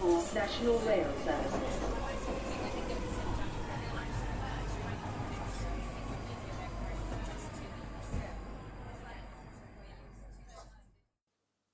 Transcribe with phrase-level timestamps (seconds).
[0.00, 1.88] for National Rail Service.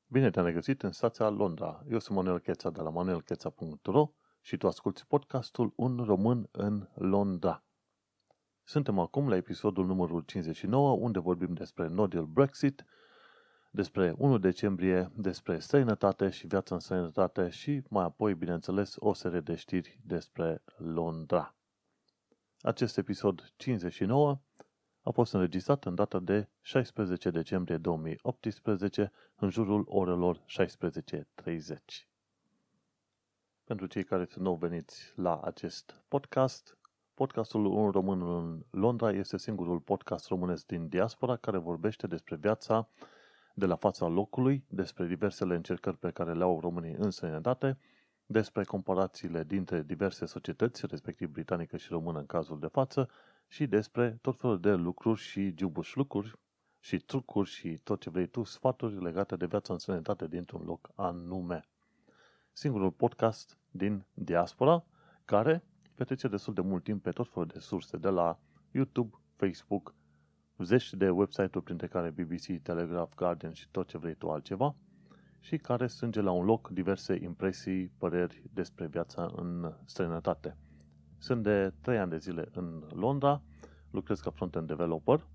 [0.06, 1.84] Bine te-am regăsit în stația Londra.
[1.90, 4.10] Eu sunt Manuel Cheța de la manuelcheța.ro
[4.40, 7.64] și tu asculti podcastul Un român în Londra.
[8.62, 12.84] Suntem acum la episodul numărul 59, unde vorbim despre no deal Brexit,
[13.74, 19.40] despre 1 decembrie, despre străinătate și viața în străinătate și mai apoi, bineînțeles, o serie
[19.40, 21.54] de știri despre Londra.
[22.60, 24.38] Acest episod 59
[25.02, 30.44] a fost înregistrat în data de 16 decembrie 2018 în jurul orelor 16.30.
[33.64, 36.78] Pentru cei care sunt nou veniți la acest podcast,
[37.14, 42.88] podcastul Un român în Londra este singurul podcast românesc din diaspora care vorbește despre viața
[43.54, 47.78] de la fața locului, despre diversele încercări pe care le au românii în sănătate,
[48.26, 53.08] despre comparațiile dintre diverse societăți, respectiv britanică și română în cazul de față,
[53.48, 56.38] și despre tot felul de lucruri și giubuș lucruri
[56.78, 60.90] și trucuri și tot ce vrei tu, sfaturi legate de viața în sănătate dintr-un loc
[60.94, 61.68] anume.
[62.52, 64.84] Singurul podcast din diaspora
[65.24, 65.64] care
[65.94, 68.38] petrece destul de mult timp pe tot felul de surse, de la
[68.70, 69.94] YouTube, Facebook,
[70.58, 74.74] zeci de website-uri printre care BBC, Telegraph, Guardian și tot ce vrei tu altceva
[75.40, 80.56] și care strânge la un loc diverse impresii, păreri despre viața în străinătate.
[81.18, 83.42] Sunt de 3 ani de zile în Londra,
[83.90, 85.26] lucrez ca front-end developer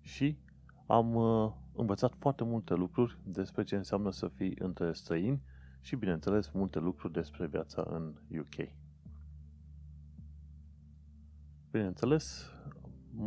[0.00, 0.38] și
[0.86, 5.42] am uh, învățat foarte multe lucruri despre ce înseamnă să fii între străini
[5.80, 8.68] și, bineînțeles, multe lucruri despre viața în UK.
[11.70, 12.52] Bineînțeles,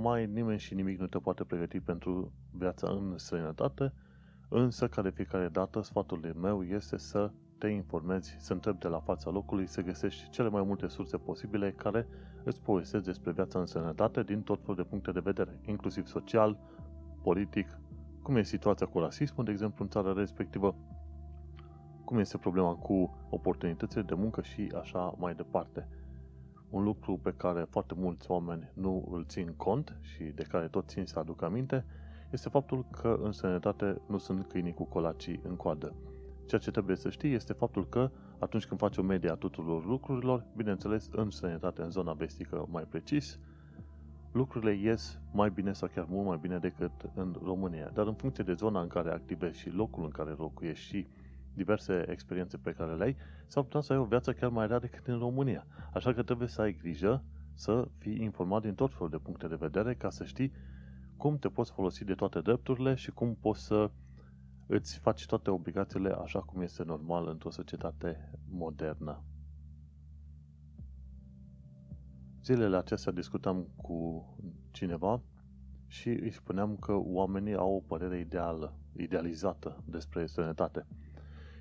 [0.02, 3.94] mai nimeni și nimic nu te poate pregăti pentru viața în străinătate,
[4.50, 9.00] însă, ca de fiecare dată, sfatul meu este să te informezi, să întrebi de la
[9.00, 12.08] fața locului, să găsești cele mai multe surse posibile care
[12.44, 16.58] îți povestesc despre viața în sănătate din tot felul de puncte de vedere, inclusiv social,
[17.22, 17.80] politic,
[18.22, 20.76] cum e situația cu rasismul, de exemplu, în țara respectivă,
[22.06, 25.88] cum este problema cu oportunitățile de muncă și așa mai departe.
[26.74, 30.88] Un lucru pe care foarte mulți oameni nu îl țin cont și de care tot
[30.88, 31.86] țin să aduc aminte
[32.32, 35.96] este faptul că în sănătate nu sunt câinii cu colacii în coadă.
[36.46, 39.86] Ceea ce trebuie să știi este faptul că atunci când faci o medie a tuturor
[39.86, 43.40] lucrurilor, bineînțeles în sănătate, în zona vestică mai precis,
[44.32, 47.92] lucrurile ies mai bine sau chiar mult mai bine decât în România.
[47.94, 51.08] Dar în funcție de zona în care activezi și locul în care locuiești și
[51.54, 53.16] diverse experiențe pe care le ai,
[53.48, 55.66] s-ar putea să ai o viață chiar mai rea decât în România.
[55.94, 59.56] Așa că trebuie să ai grijă să fii informat din tot felul de puncte de
[59.56, 60.52] vedere ca să știi
[61.18, 63.92] cum te poți folosi de toate drepturile și cum poți să
[64.68, 69.24] îți faci toate obligațiile așa cum este normal într-o societate modernă.
[72.44, 74.26] Zilele acestea discutam cu
[74.72, 75.22] cineva
[75.88, 80.86] și îi spuneam că oamenii au o părere ideală, idealizată despre sănătate.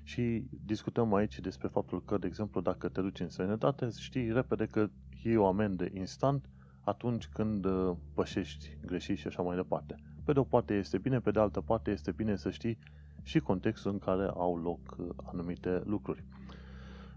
[0.03, 4.65] Și discutăm aici despre faptul că, de exemplu, dacă te duci în sănătate, știi repede
[4.65, 4.89] că
[5.23, 6.49] iei o amendă instant
[6.83, 9.95] atunci când uh, pășești greșit și așa mai departe.
[10.23, 12.77] Pe de o parte este bine, pe de altă parte este bine să știi
[13.23, 16.23] și contextul în care au loc uh, anumite lucruri.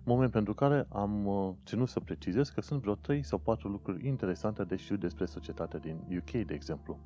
[0.05, 4.07] Moment pentru care am uh, ținut să precizez că sunt vreo 3 sau 4 lucruri
[4.07, 6.99] interesante de știut despre societatea din UK, de exemplu.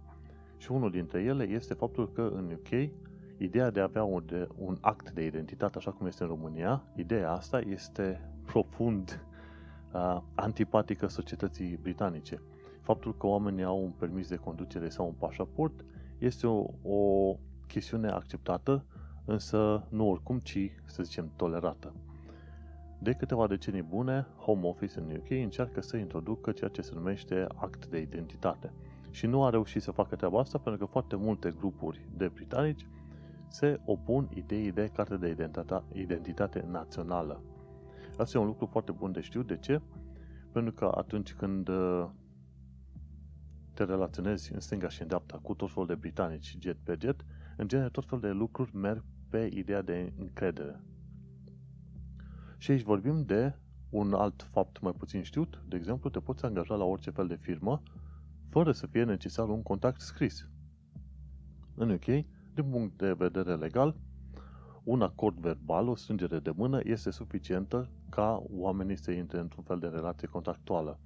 [0.57, 2.91] Și unul dintre ele este faptul că în UK
[3.43, 6.83] ideea de a avea un, de, un act de identitate, așa cum este în România,
[6.97, 9.25] ideea asta este profund
[9.93, 12.43] uh, antipatică societății britanice.
[12.83, 15.85] Faptul că oamenii au un permis de conducere sau un pașaport
[16.19, 17.37] este o, o
[17.67, 18.85] chestiune acceptată,
[19.25, 21.93] însă nu oricum, ci, să zicem, tolerată.
[22.99, 27.47] De câteva decenii bune, Home Office în UK încearcă să introducă ceea ce se numește
[27.55, 28.73] act de identitate.
[29.11, 32.87] Și nu a reușit să facă treaba asta pentru că foarte multe grupuri de britanici
[33.51, 37.43] se opun ideii de carte de identitate, identitate națională.
[38.17, 39.43] Asta e un lucru foarte bun de știu.
[39.43, 39.81] De ce?
[40.53, 42.09] Pentru că atunci când uh,
[43.75, 47.25] te relaționezi în stânga și în dreapta cu tot felul de britanici jet pe jet,
[47.57, 50.81] în genere tot felul de lucruri merg pe ideea de încredere.
[52.59, 53.55] Și aici vorbim de
[53.91, 55.63] un alt fapt mai puțin știut.
[55.69, 57.83] De exemplu, te poți angaja la orice fel de firmă
[58.49, 60.49] fără să fie necesar un contact scris.
[61.75, 62.25] În UK,
[62.55, 63.95] din punct de vedere legal,
[64.85, 69.79] un acord verbal, o strângere de mână, este suficientă ca oamenii să intre într-un fel
[69.79, 70.99] de relație contractuală.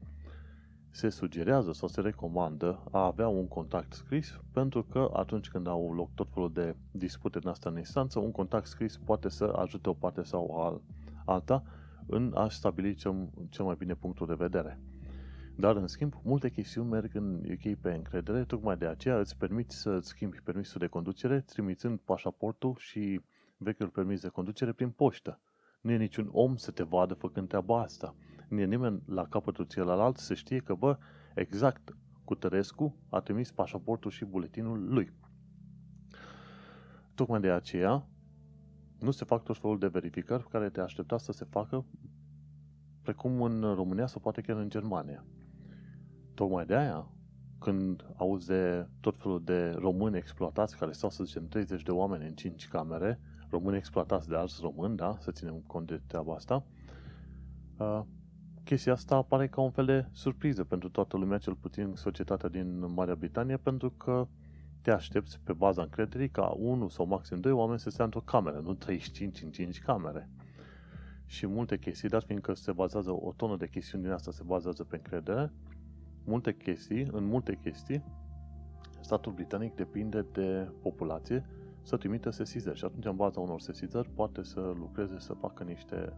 [0.90, 5.94] Se sugerează sau se recomandă a avea un contact scris pentru că atunci când au
[5.94, 9.88] loc tot felul de dispute în asta în instanță, un contact scris poate să ajute
[9.88, 10.74] o parte sau
[11.24, 11.62] alta
[12.06, 14.80] în a stabili cel, cel mai bine punctul de vedere.
[15.56, 19.76] Dar, în schimb, multe chestiuni merg în UK pe încredere, tocmai de aceea îți permiți
[19.76, 23.20] să îți schimbi permisul de conducere, trimițând pașaportul și
[23.56, 25.40] vechiul permis de conducere prin poștă.
[25.80, 28.14] Nu e niciun om să te vadă făcând treaba asta.
[28.48, 30.98] Nu e nimeni la capătul celălalt să știe că, bă,
[31.34, 35.12] exact cu Tărescu a trimis pașaportul și buletinul lui.
[37.14, 38.06] Tocmai de aceea
[38.98, 41.84] nu se fac tot felul de verificări care te aștepta să se facă
[43.02, 45.24] precum în România sau poate chiar în Germania.
[46.34, 47.08] Tocmai de aia,
[47.58, 52.26] când auzi de tot felul de români exploatați care stau, să zicem, 30 de oameni
[52.26, 53.20] în 5 camere,
[53.50, 56.64] români exploatați de alți români, da, să ținem cont de treaba asta,
[57.78, 58.00] uh,
[58.64, 62.92] chestia asta apare ca un fel de surpriză pentru toată lumea, cel puțin societatea din
[62.92, 64.28] Marea Britanie, pentru că
[64.80, 68.60] te aștepți pe baza încrederii ca unul sau maxim doi oameni să stea într-o cameră,
[68.64, 70.28] nu 35 în 5 camere.
[71.26, 74.84] Și multe chestii, dar fiindcă se bazează, o tonă de chestiuni din asta se bazează
[74.84, 75.52] pe încredere,
[76.24, 78.04] multe chestii, în multe chestii,
[79.00, 81.46] statul britanic depinde de populație
[81.82, 86.12] să trimită sesizări și atunci în baza unor sesizări poate să lucreze, să facă niște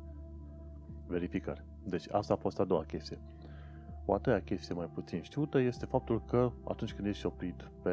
[1.07, 1.65] verificări.
[1.85, 3.19] Deci asta a fost a doua chestie.
[4.05, 7.93] O a treia chestie mai puțin știută este faptul că atunci când ești oprit pe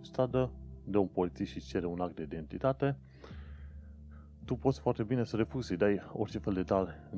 [0.00, 0.50] stradă
[0.84, 2.96] de un polițist și cere un act de identitate,
[4.44, 7.08] tu poți foarte bine să refuzi să-i dai orice fel de date,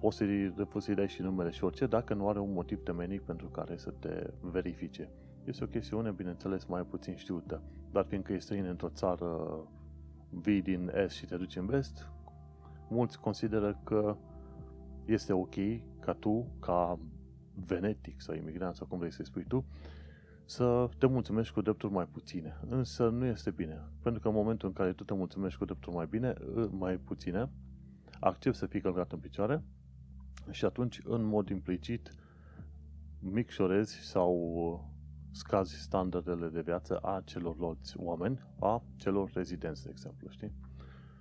[0.00, 3.22] poți să-i refuzi să-i dai și numele și orice, dacă nu are un motiv temenic
[3.22, 5.10] pentru care să te verifice.
[5.44, 7.62] Este o chestiune, bineînțeles, mai puțin știută,
[7.92, 9.60] dar fiindcă ești străin într-o țară,
[10.30, 12.08] vii din Est și te duci în Vest,
[12.88, 14.16] mulți consideră că
[15.04, 15.54] este ok
[16.00, 16.98] ca tu, ca
[17.66, 19.64] venetic sau imigrant sau cum vrei să spui tu,
[20.44, 22.60] să te mulțumești cu drepturi mai puține.
[22.68, 23.88] Însă nu este bine.
[24.02, 26.34] Pentru că în momentul în care tu te mulțumești cu drepturi mai bine,
[26.70, 27.50] mai puține,
[28.20, 29.64] accept să fii călcat în picioare
[30.50, 32.14] și atunci, în mod implicit,
[33.18, 34.94] micșorezi sau
[35.30, 40.52] scazi standardele de viață a celorlalți oameni, a celor rezidenți, de exemplu, știi?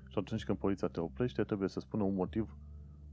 [0.10, 2.58] Și atunci când poliția te oprește, trebuie să spună un motiv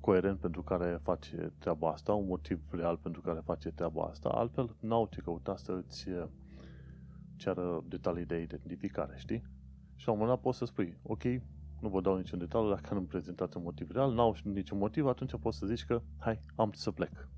[0.01, 4.77] coerent pentru care face treaba asta, un motiv real pentru care face treaba asta, altfel
[4.81, 6.25] n-au ce căuta să îți eh,
[7.37, 9.43] ceară detalii de identificare, știi?
[9.97, 11.23] Și la un moment dat poți să spui, ok,
[11.83, 15.37] nu vă dau niciun detaliu dacă nu prezentați un motiv real, n-au niciun motiv, atunci
[15.41, 17.29] poți să zici că, hai, am să plec.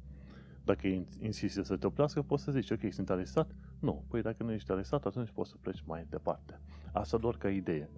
[0.64, 0.86] Dacă
[1.18, 3.54] insistă să te oprească, poți să zici, ok, sunt arestat?
[3.80, 4.04] Nu.
[4.08, 6.60] Păi dacă nu ești arestat, atunci poți să pleci mai departe.
[6.92, 7.90] Asta doar ca idee.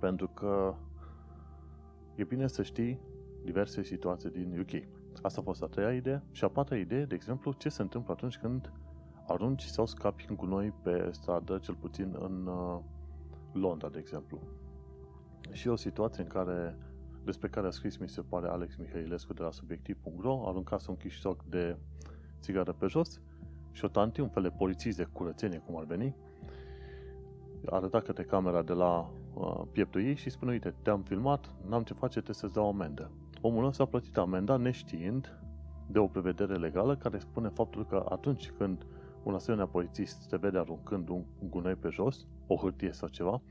[0.00, 0.74] Pentru că
[2.14, 3.00] e bine să știi
[3.44, 4.88] diverse situații din UK.
[5.22, 6.22] Asta a fost a treia idee.
[6.30, 8.72] Și a patra idee, de exemplu, ce se întâmplă atunci când
[9.26, 12.78] arunci sau scapi în gunoi pe stradă, cel puțin în uh,
[13.52, 14.40] Londra, de exemplu.
[15.50, 16.76] Și o situație în care,
[17.24, 21.44] despre care a scris, mi se pare, Alex Mihailescu de la subiectiv.ro, aruncase un chiștoc
[21.44, 21.76] de
[22.40, 23.20] țigară pe jos
[23.72, 26.16] și o tanti, un fel de polițist de curățenie, cum ar veni,
[27.66, 31.94] arăta către camera de la uh, pieptul ei și spune, uite, te-am filmat, n-am ce
[31.94, 33.10] face, te să-ți dau amendă.
[33.40, 35.38] Omul ăsta a plătit amenda neștiind
[35.86, 38.86] de o prevedere legală care spune faptul că atunci când
[39.22, 43.42] un asemenea polițist te vede aruncând un gunoi pe jos, o hârtie sau ceva,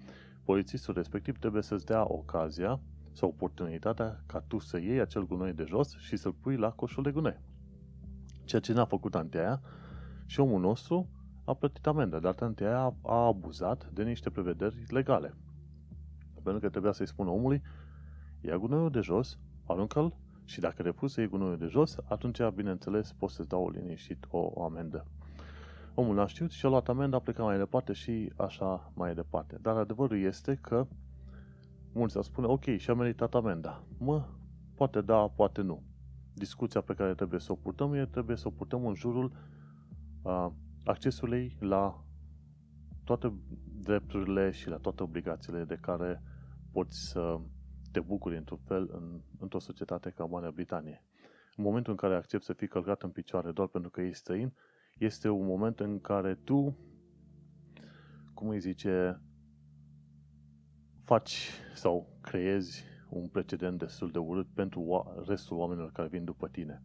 [0.43, 2.79] polițistul respectiv trebuie să-ți dea ocazia
[3.11, 7.03] sau oportunitatea ca tu să iei acel gunoi de jos și să-l pui la coșul
[7.03, 7.39] de gunoi.
[8.43, 9.61] Ceea ce n-a făcut anteaia
[10.25, 11.09] și omul nostru
[11.45, 15.33] a plătit amendă, dar anteaia a abuzat de niște prevederi legale.
[16.43, 17.61] Pentru că trebuia să-i spună omului,
[18.41, 23.13] ia gunoiul de jos, aruncă-l și dacă refuzi să iei gunoiul de jos, atunci, bineînțeles,
[23.13, 25.05] poți să-ți dau liniștit o, o amendă.
[25.93, 29.57] Omul n-a știut și a luat amenda, a plecat mai departe și așa mai departe.
[29.61, 30.87] Dar adevărul este că
[31.93, 33.83] mulți au spune, ok, și-a meritat amenda.
[33.97, 34.25] Mă,
[34.75, 35.83] poate da, poate nu.
[36.33, 39.31] Discuția pe care trebuie să o purtăm e trebuie să o purtăm în jurul
[40.21, 40.47] uh,
[40.85, 42.03] accesului la
[43.03, 43.33] toate
[43.79, 46.23] drepturile și la toate obligațiile de care
[46.71, 47.39] poți să
[47.91, 51.03] te bucuri într-un fel în, într-o societate ca Marea Britanie.
[51.55, 54.53] În momentul în care accepti să fii călcat în picioare doar pentru că ești străin,
[54.97, 56.77] este un moment în care tu,
[58.33, 59.21] cum îi zice,
[61.03, 66.83] faci sau creezi un precedent destul de urât pentru restul oamenilor care vin după tine.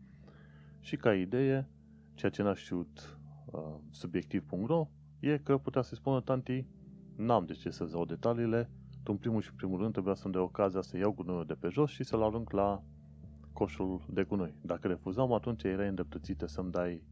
[0.80, 1.68] Și ca idee,
[2.14, 4.88] ceea ce n-a știut uh, subiectiv.ro
[5.20, 6.66] e că putea să spună tanti,
[7.16, 8.70] n-am de ce să-ți dau detaliile,
[9.04, 11.90] în primul și primul rând trebuia să-mi dea ocazia să iau gunoiul de pe jos
[11.90, 12.82] și să-l arunc la
[13.52, 14.54] coșul de gunoi.
[14.60, 17.02] Dacă refuzam, atunci erai îndreptățită să-mi dai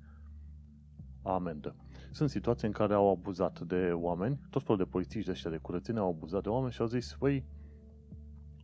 [1.25, 1.75] amendă.
[2.11, 5.57] Sunt situații în care au abuzat de oameni, tot felul de polițiști de ăștia de
[5.57, 7.45] curățenie au abuzat de oameni și au zis, băi,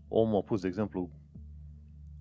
[0.08, 1.10] omul a pus, de exemplu,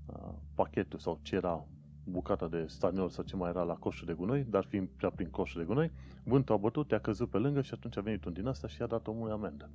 [0.06, 1.68] uh, pachetul sau ce era
[2.04, 5.30] bucata de staniol sau ce mai era la coșul de gunoi, dar fiind prea prin
[5.30, 5.92] coșul de gunoi,
[6.24, 8.82] vântul a bătut, te-a căzut pe lângă și atunci a venit un din asta și
[8.82, 9.70] a dat omului amendă.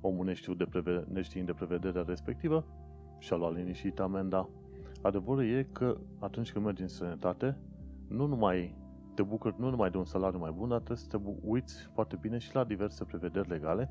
[0.00, 2.64] Omul neștiut de preve- neștiind de prevederea respectivă
[3.18, 4.48] și-a luat liniștit amenda.
[5.02, 7.58] Adevărul e că atunci când mergi în sănătate,
[8.08, 8.76] nu numai
[9.14, 12.18] te bucuri nu numai de un salariu mai bun, dar trebuie să te uiți foarte
[12.20, 13.90] bine și la diverse prevederi legale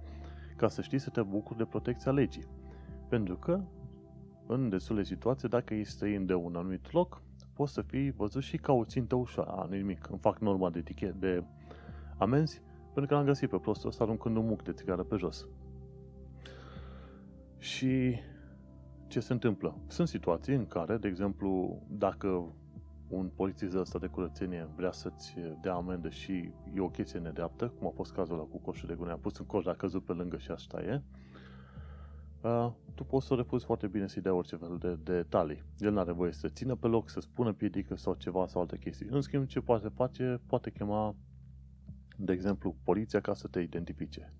[0.55, 2.47] ca să știi să te bucuri de protecția legii.
[3.09, 3.61] Pentru că,
[4.47, 7.21] în destule situații, dacă ești străin de un anumit loc,
[7.53, 9.51] poți să fii văzut și ca o țintă ușoară.
[9.51, 11.43] A, nimic, îmi fac norma de, tichet, de
[12.17, 15.47] amenzi, pentru că l-am găsit pe prostul ăsta aruncând un muc de țigară pe jos.
[17.57, 18.15] Și
[19.07, 19.77] ce se întâmplă?
[19.87, 22.53] Sunt situații în care, de exemplu, dacă
[23.11, 27.87] un polițist ăsta de curățenie vrea să-ți dea amendă și e o chestie nedreaptă, cum
[27.87, 30.13] a fost cazul ăla cu coșul de gunoi, a pus în coș, a căzut pe
[30.13, 31.01] lângă și asta e,
[32.41, 35.63] uh, tu poți să refuzi foarte bine să-i dea orice fel de, de detalii.
[35.77, 38.77] El nu are voie să țină pe loc, să spună piedică sau ceva sau alte
[38.77, 39.07] chestii.
[39.09, 41.15] În schimb, ce poate face, poate chema,
[42.17, 44.33] de exemplu, poliția ca să te identifice.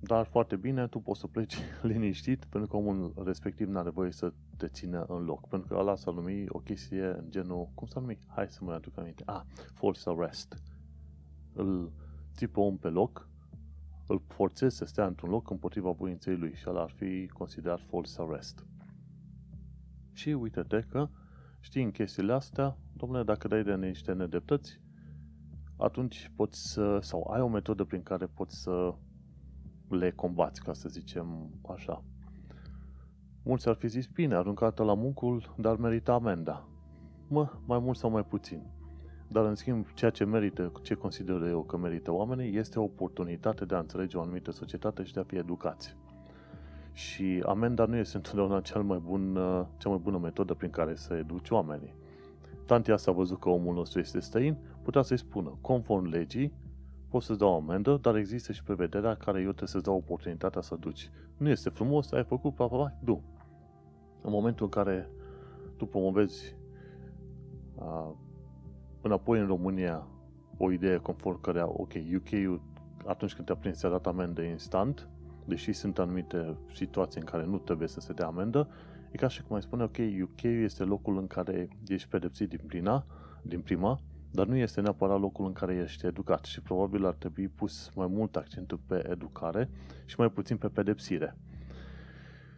[0.00, 4.12] Dar foarte bine, tu poți să pleci liniștit, pentru că omul respectiv nu are voie
[4.12, 5.48] să te țină în loc.
[5.48, 8.22] Pentru că ăla s-a numit o chestie în genul, cum s-a numit?
[8.26, 9.22] Hai să mă aduc aminte.
[9.26, 9.42] Ah,
[9.74, 10.62] false arrest.
[11.52, 11.92] Îl
[12.34, 13.28] ții pe om pe loc,
[14.06, 18.22] îl forțezi să stea într-un loc împotriva voinței lui și ăla ar fi considerat false
[18.22, 18.66] arrest.
[20.12, 21.08] Și uite-te că
[21.60, 24.80] știi în chestiile astea, domnule, dacă dai de niște nedreptăți,
[25.76, 28.94] atunci poți să, sau ai o metodă prin care poți să
[29.88, 32.02] le combați, ca să zicem așa.
[33.42, 36.68] Mulți ar fi zis, bine, aruncată la muncul, dar merita amenda.
[37.28, 38.62] Mă, mai mult sau mai puțin.
[39.28, 43.64] Dar, în schimb, ceea ce merită, ce consider eu că merită oamenii, este o oportunitate
[43.64, 45.96] de a înțelege o anumită societate și de a fi educați.
[46.92, 49.34] Și amenda nu este întotdeauna cel mai bun,
[49.76, 51.94] cea mai bună metodă prin care să educi oamenii.
[52.66, 56.52] Tantia s-a văzut că omul nostru este străin, putea să-i spună, conform legii,
[57.08, 60.60] poți să-ți dau o amendă, dar există și prevederea care eu trebuie să-ți dau oportunitatea
[60.60, 61.10] să duci.
[61.36, 63.22] Nu este frumos, ai făcut, pa, pa, pa, du.
[64.22, 65.10] În momentul în care
[65.76, 66.56] tu promovezi
[67.74, 68.10] uh,
[69.00, 70.06] înapoi în România
[70.56, 72.60] o idee conform care, ok, UK-ul
[73.06, 75.08] atunci când te-a prins ți-a dat amendă instant,
[75.44, 78.68] deși sunt anumite situații în care nu trebuie să se dea amendă,
[79.10, 82.60] e ca și cum ai spune, ok, UK este locul în care ești pedepsit din
[82.66, 83.06] prima,
[83.42, 84.00] din prima
[84.30, 88.06] dar nu este neapărat locul în care ești educat și probabil ar trebui pus mai
[88.06, 89.70] mult accentul pe educare
[90.04, 91.36] și mai puțin pe pedepsire.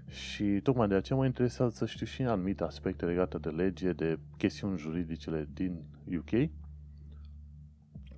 [0.07, 4.19] Și tocmai de aceea mă interesează să știu și anumite aspecte legate de lege, de
[4.37, 5.83] chestiuni juridicele din
[6.19, 6.51] UK,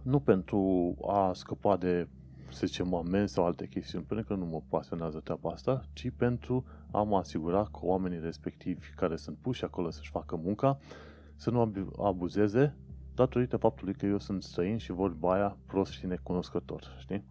[0.02, 2.08] nu pentru a scăpa de,
[2.50, 6.64] să zicem, amenzi sau alte chestiuni, pentru că nu mă pasionează treaba asta, ci pentru
[6.90, 10.78] a mă asigura că oamenii respectivi care sunt puși acolo să-și facă munca,
[11.36, 12.76] să nu abuzeze
[13.14, 17.24] datorită faptului că eu sunt străin și vorba aia prost și necunoscător, știi?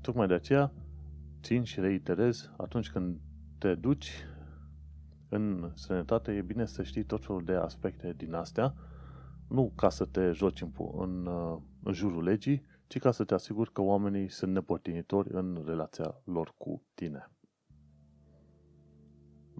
[0.00, 0.72] Tocmai de aceea
[1.42, 3.18] țin și reiterez, atunci când
[3.58, 4.24] te duci
[5.28, 8.74] în sănătate, e bine să știi tot felul de aspecte din astea,
[9.48, 11.28] nu ca să te joci în, în,
[11.82, 16.54] în jurul legii, ci ca să te asiguri că oamenii sunt nepărtinitori în relația lor
[16.58, 17.30] cu tine.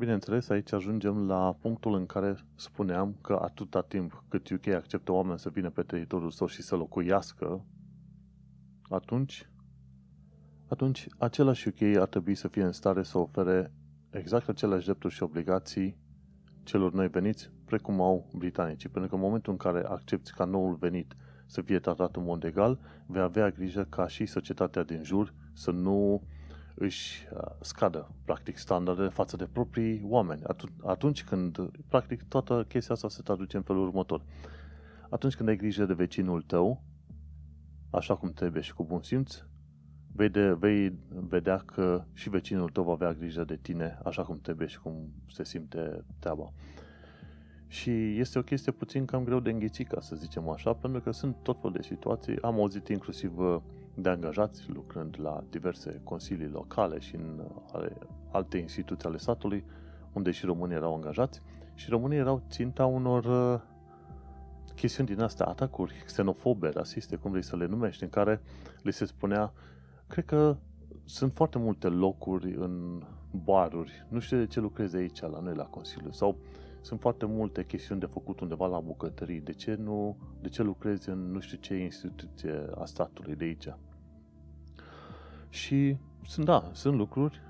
[0.01, 5.39] Bineînțeles, aici ajungem la punctul în care spuneam că atâta timp cât UK acceptă oameni
[5.39, 7.65] să vină pe teritoriul său și să locuiască,
[8.89, 9.49] atunci,
[10.69, 13.73] atunci același UK ar trebui să fie în stare să ofere
[14.11, 15.97] exact aceleași drepturi și obligații
[16.63, 18.89] celor noi veniți, precum au britanicii.
[18.89, 21.17] Pentru că în momentul în care accepti ca noul venit
[21.47, 25.71] să fie tratat în mod egal, vei avea grijă ca și societatea din jur să
[25.71, 26.23] nu
[26.81, 30.43] își uh, scadă, practic, standardele față de proprii oameni.
[30.85, 34.23] Atunci când, practic, toată chestia asta se traduce în felul următor.
[35.11, 36.83] Atunci când ai grijă de vecinul tău,
[37.91, 39.43] așa cum trebuie și cu bun simț,
[40.13, 44.39] vei, de, vei vedea că și vecinul tău va avea grijă de tine așa cum
[44.41, 46.53] trebuie și cum se simte treaba.
[47.67, 51.11] Și este o chestie puțin cam greu de înghițit, ca să zicem așa, pentru că
[51.11, 52.41] sunt tot fel de situații.
[52.43, 53.57] Am auzit inclusiv uh,
[53.95, 57.43] de angajați lucrând la diverse consilii locale și în
[58.31, 59.65] alte instituții ale statului,
[60.13, 61.43] unde și românii erau angajați.
[61.75, 63.61] Și românii erau ținta unor uh,
[64.75, 68.41] chestiuni din astea, atacuri xenofobe, rasiste, cum vrei să le numești, în care
[68.83, 69.53] li se spunea,
[70.07, 70.57] cred că
[71.05, 73.03] sunt foarte multe locuri în
[73.45, 76.37] baruri, nu știu de ce lucrezi aici la noi la Consiliu, sau
[76.81, 81.09] sunt foarte multe chestiuni de făcut undeva la bucătării, de ce nu, de ce lucrezi
[81.09, 83.75] în nu știu ce instituție a statului de aici.
[85.49, 85.97] Și
[86.27, 87.41] sunt, da, sunt lucruri,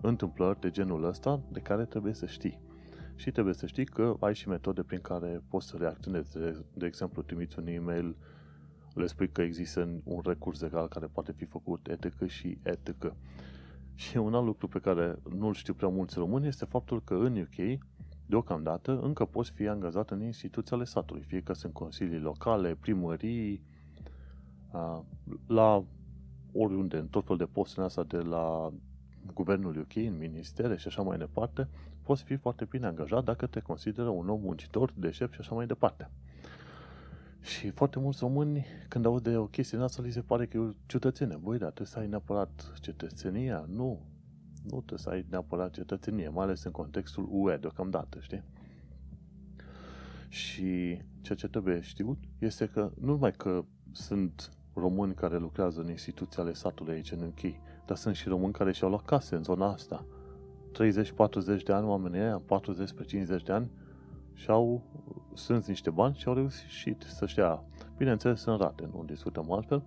[0.00, 2.60] întâmplări de genul ăsta de care trebuie să știi.
[3.14, 6.32] Și trebuie să știi că ai și metode prin care poți să reacționezi.
[6.32, 8.16] De, de exemplu, trimiți un e-mail,
[8.94, 12.26] le spui că există un recurs legal care poate fi făcut etc.
[12.26, 13.14] și etc.
[13.94, 17.36] Și un alt lucru pe care nu-l știu prea mulți români este faptul că în
[17.36, 17.80] UK,
[18.30, 23.62] deocamdată, încă poți fi angajat în instituții ale statului, fie că sunt consilii locale, primării,
[25.46, 25.84] la
[26.52, 28.72] oriunde, în tot fel de posturi astea de la
[29.34, 31.68] guvernul UK, în ministere și așa mai departe,
[32.02, 35.66] poți fi foarte bine angajat dacă te consideră un om muncitor, deșept și așa mai
[35.66, 36.10] departe.
[37.40, 40.56] Și foarte mulți români, când aud de o chestie în asta, li se pare că
[40.56, 41.36] e o ciudățenie.
[41.36, 43.64] Băi, dar trebuie să ai neapărat cetățenia?
[43.68, 44.00] Nu.
[44.62, 48.42] Nu trebuie să ai neapărat cetățenie, mai ales în contextul UE deocamdată, știi?
[50.28, 55.88] Și ceea ce trebuie știut este că nu numai că sunt români care lucrează în
[55.88, 57.40] instituții ale satului aici în UK,
[57.86, 60.06] dar sunt și români care și-au luat case în zona asta.
[61.60, 63.70] 30-40 de ani, oamenii ăia, 40 pe 50 de ani,
[64.32, 64.82] și-au
[65.34, 67.64] strâns niște bani și au reușit să-și ia,
[67.96, 69.82] bineînțeles, în rate, nu discutăm altfel,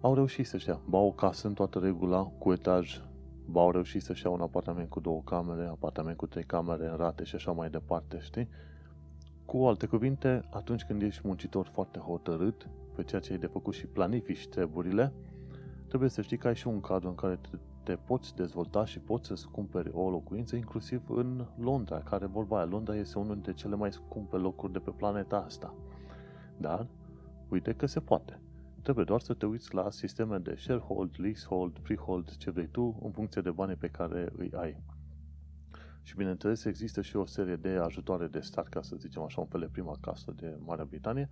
[0.00, 3.15] au reușit să-și ia, ba o casă în toată regula, cu etaj, ba
[3.54, 7.24] au reușit să-și ia un apartament cu două camere, apartament cu trei camere în rate
[7.24, 8.48] și așa mai departe, știi?
[9.44, 13.74] Cu alte cuvinte, atunci când ești muncitor foarte hotărât pe ceea ce ai de făcut
[13.74, 15.12] și planifici treburile,
[15.88, 18.98] trebuie să știi că ai și un cadru în care te, te poți dezvolta și
[18.98, 23.52] poți să-ți cumperi o locuință, inclusiv în Londra, care vorba aia, Londra este unul dintre
[23.52, 25.74] cele mai scumpe locuri de pe planeta asta.
[26.56, 26.86] Dar,
[27.48, 28.40] uite că se poate.
[28.86, 33.10] Trebuie doar să te uiți la sisteme de sharehold, leasehold, freehold, ce vrei tu, în
[33.10, 34.82] funcție de banii pe care îi ai.
[36.02, 39.46] Și bineînțeles există și o serie de ajutoare de stat, ca să zicem așa, un
[39.46, 41.28] fel de prima casă de Marea Britanie,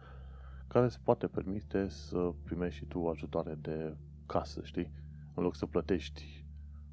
[0.67, 3.97] care îți poate permite să primești și tu ajutoare de
[4.27, 4.93] casă, știi?
[5.35, 6.45] În loc să plătești,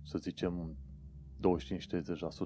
[0.03, 0.75] să zicem,
[1.39, 1.39] 25-30%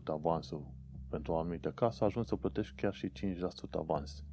[0.06, 0.74] avansul
[1.10, 4.24] pentru o anumită casă, ajungi să plătești chiar și 5% avans.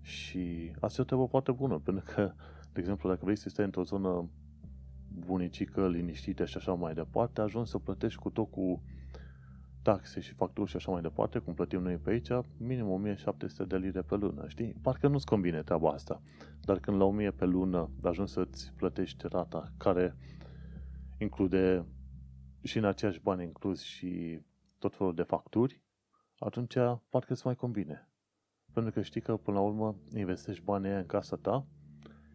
[0.00, 2.32] Și asta e o treabă foarte bună, pentru că,
[2.74, 4.30] de exemplu, dacă vrei să stai într-o zonă
[5.26, 8.82] bunicică, liniștită și așa mai departe, ajungi să plătești cu tot cu
[9.82, 13.76] taxe și facturi și așa mai departe, cum plătim noi pe aici, minim 1700 de
[13.76, 14.74] lire pe lună, știi?
[14.82, 16.22] Parcă nu-ți convine treaba asta.
[16.60, 20.16] Dar când la 1000 pe lună ajungi să-ți plătești rata, care
[21.18, 21.86] include
[22.62, 24.40] și în aceiași bani inclus și
[24.78, 25.82] tot felul de facturi,
[26.38, 26.74] atunci
[27.08, 28.08] parcă îți mai convine.
[28.72, 31.66] Pentru că știi că până la urmă investești banii în casa ta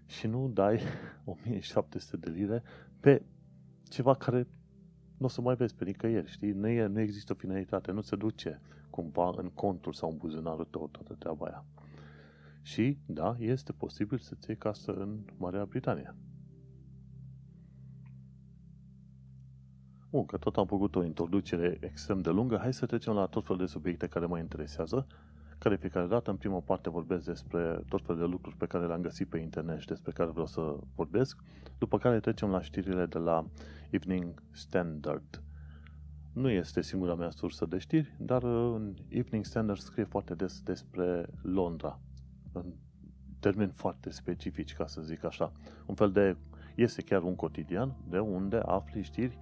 [0.09, 0.79] și nu dai
[1.25, 2.63] 1700 de lire
[2.99, 3.21] pe
[3.83, 4.47] ceva care
[5.17, 6.51] nu o să mai vezi pe nicăieri, știi?
[6.51, 10.65] Nu, e, nu există o finalitate, nu se duce cumva în contul sau în buzunarul
[10.65, 11.65] tău toată treaba aia.
[12.61, 16.15] Și, da, este posibil să-ți iei casă în Marea Britanie.
[20.09, 23.43] Bun, că tot am făcut o introducere extrem de lungă, hai să trecem la tot
[23.43, 25.07] felul de subiecte care mă interesează,
[25.59, 29.01] care fiecare dată, în prima parte, vorbesc despre tot felul de lucruri pe care le-am
[29.01, 31.43] găsit pe internet și despre care vreau să vorbesc,
[31.77, 33.45] după care trecem la știrile de la
[33.89, 35.43] Evening Standard.
[36.33, 41.25] Nu este singura mea sursă de știri, dar în Evening Standard scrie foarte des despre
[41.41, 41.99] Londra,
[42.53, 42.73] în
[43.39, 45.51] termeni foarte specifici, ca să zic așa.
[45.85, 46.37] Un fel de,
[46.75, 49.37] este chiar un cotidian de unde afli știri,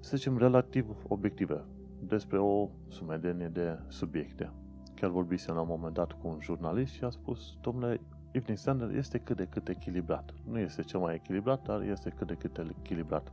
[0.00, 1.64] să zicem, relativ obiective
[2.02, 4.52] despre o sumedenie de subiecte.
[5.00, 8.94] Chiar vorbisem la un moment dat cu un jurnalist și a spus, domnule, Evening Standard
[8.94, 10.34] este cât de cât echilibrat.
[10.50, 13.32] Nu este cel mai echilibrat, dar este cât de cât echilibrat.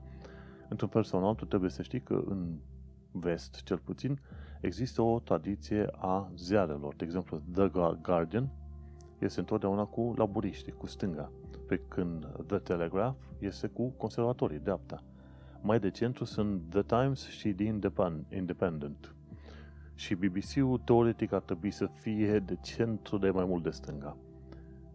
[0.69, 2.57] Într-un fel sau în altul trebuie să știi că în
[3.11, 4.19] vest, cel puțin,
[4.61, 6.95] există o tradiție a ziarelor.
[6.95, 7.67] De exemplu, The
[8.01, 8.49] Guardian
[9.19, 11.31] este întotdeauna cu laburiști, cu stânga,
[11.67, 15.03] pe când The Telegraph este cu conservatorii, dreapta.
[15.61, 17.65] Mai de centru sunt The Times și The
[18.29, 19.15] Independent.
[19.97, 24.17] Și BBC-ul teoretic ar trebui să fie de centru de mai mult de stânga.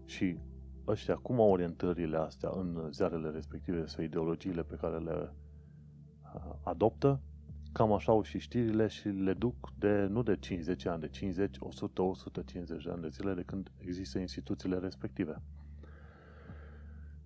[0.05, 0.39] Și
[0.87, 5.33] ăștia, cum au orientările astea în ziarele respective sau ideologiile pe care le
[6.35, 7.21] uh, adoptă,
[7.73, 11.57] cam așa au și știrile și le duc de, nu de 50 ani, de 50,
[11.61, 15.43] 100, 150 de ani de zile de când există instituțiile respective.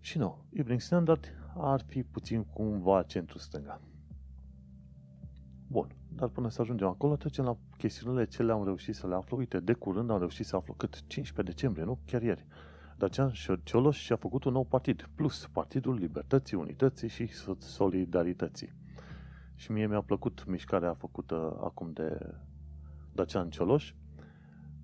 [0.00, 1.24] Și nu, Evening Standard
[1.56, 3.80] ar fi puțin cumva centru stânga.
[5.68, 9.36] Bun, dar până să ajungem acolo, trecem la chestiunile ce le-am reușit să le aflu.
[9.36, 11.98] Uite, de curând am reușit să aflu cât 15 decembrie, nu?
[12.06, 12.46] Chiar ieri.
[12.98, 18.72] Dacian Cioloș și-a făcut un nou partid, plus Partidul Libertății, Unității și Solidarității.
[19.54, 22.34] Și mie mi-a plăcut mișcarea făcută acum de
[23.12, 23.92] Dacian Cioloș.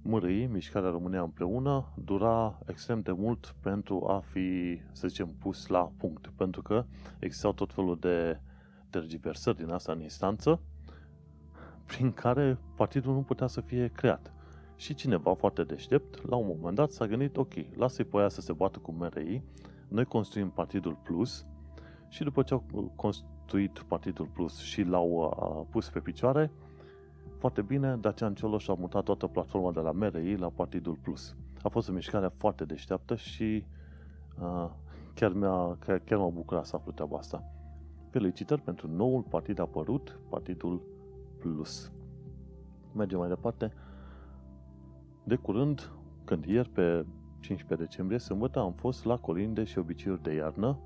[0.02, 5.92] Mărâi, mișcarea România împreună, dura extrem de mult pentru a fi, să zicem, pus la
[5.96, 6.32] punct.
[6.36, 6.84] Pentru că
[7.18, 8.40] existau tot felul de
[8.90, 10.60] tergiversări din asta în instanță,
[11.86, 14.32] prin care partidul nu putea să fie creat.
[14.76, 18.40] Și cineva foarte deștept, la un moment dat, s-a gândit, ok, lasă-i pe aia să
[18.40, 19.42] se bată cu MRI,
[19.88, 21.46] noi construim Partidul Plus
[22.08, 26.50] și după ce au construit Partidul Plus și l-au uh, pus pe picioare,
[27.38, 31.36] foarte bine, Dacian Cioloș a mutat toată platforma de la MRI la Partidul Plus.
[31.62, 33.64] A fost o mișcare foarte deșteaptă și
[34.40, 34.70] uh,
[35.14, 37.44] chiar, mi-a, chiar, chiar m-a bucurat să aflu treaba asta.
[38.10, 40.82] Felicitări pentru noul partid apărut, Partidul
[41.42, 41.92] Plus.
[42.94, 43.72] Mergem mai departe.
[45.24, 45.90] De curând,
[46.24, 47.06] când ieri pe
[47.40, 50.78] 15 decembrie, sâmbătă, am fost la Colinde și obiceiuri de iarnă,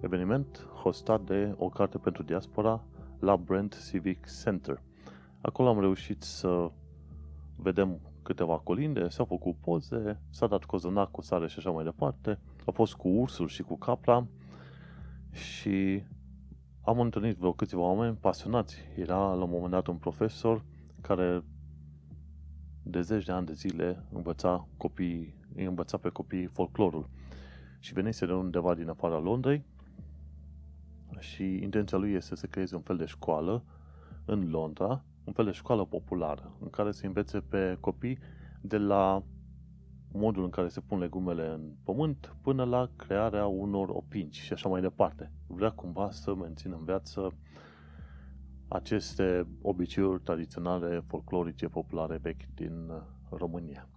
[0.00, 2.84] eveniment hostat de o carte pentru diaspora
[3.18, 4.82] la Brent Civic Center.
[5.40, 6.70] Acolo am reușit să
[7.56, 12.38] vedem câteva colinde, s-au făcut poze, s-a dat cozonac cu sare și așa mai departe,
[12.66, 14.26] a fost cu ursul și cu capra
[15.30, 16.02] și
[16.84, 18.76] am întâlnit vreo câțiva oameni pasionați.
[18.96, 20.64] Era la un moment dat un profesor
[21.00, 21.44] care
[22.82, 27.08] de zeci de ani de zile învăța copii, îi învăța pe copii folclorul.
[27.78, 29.64] Și venise de undeva din afara Londrei
[31.18, 33.64] și intenția lui este să creeze un fel de școală
[34.24, 38.18] în Londra, un fel de școală populară, în care să învețe pe copii
[38.60, 39.22] de la
[40.16, 44.68] modul în care se pun legumele în pământ până la crearea unor opinci și așa
[44.68, 45.32] mai departe.
[45.46, 47.34] Vrea cumva să mențină în viață
[48.68, 52.90] aceste obiceiuri tradiționale, folclorice, populare vechi din
[53.30, 53.88] România.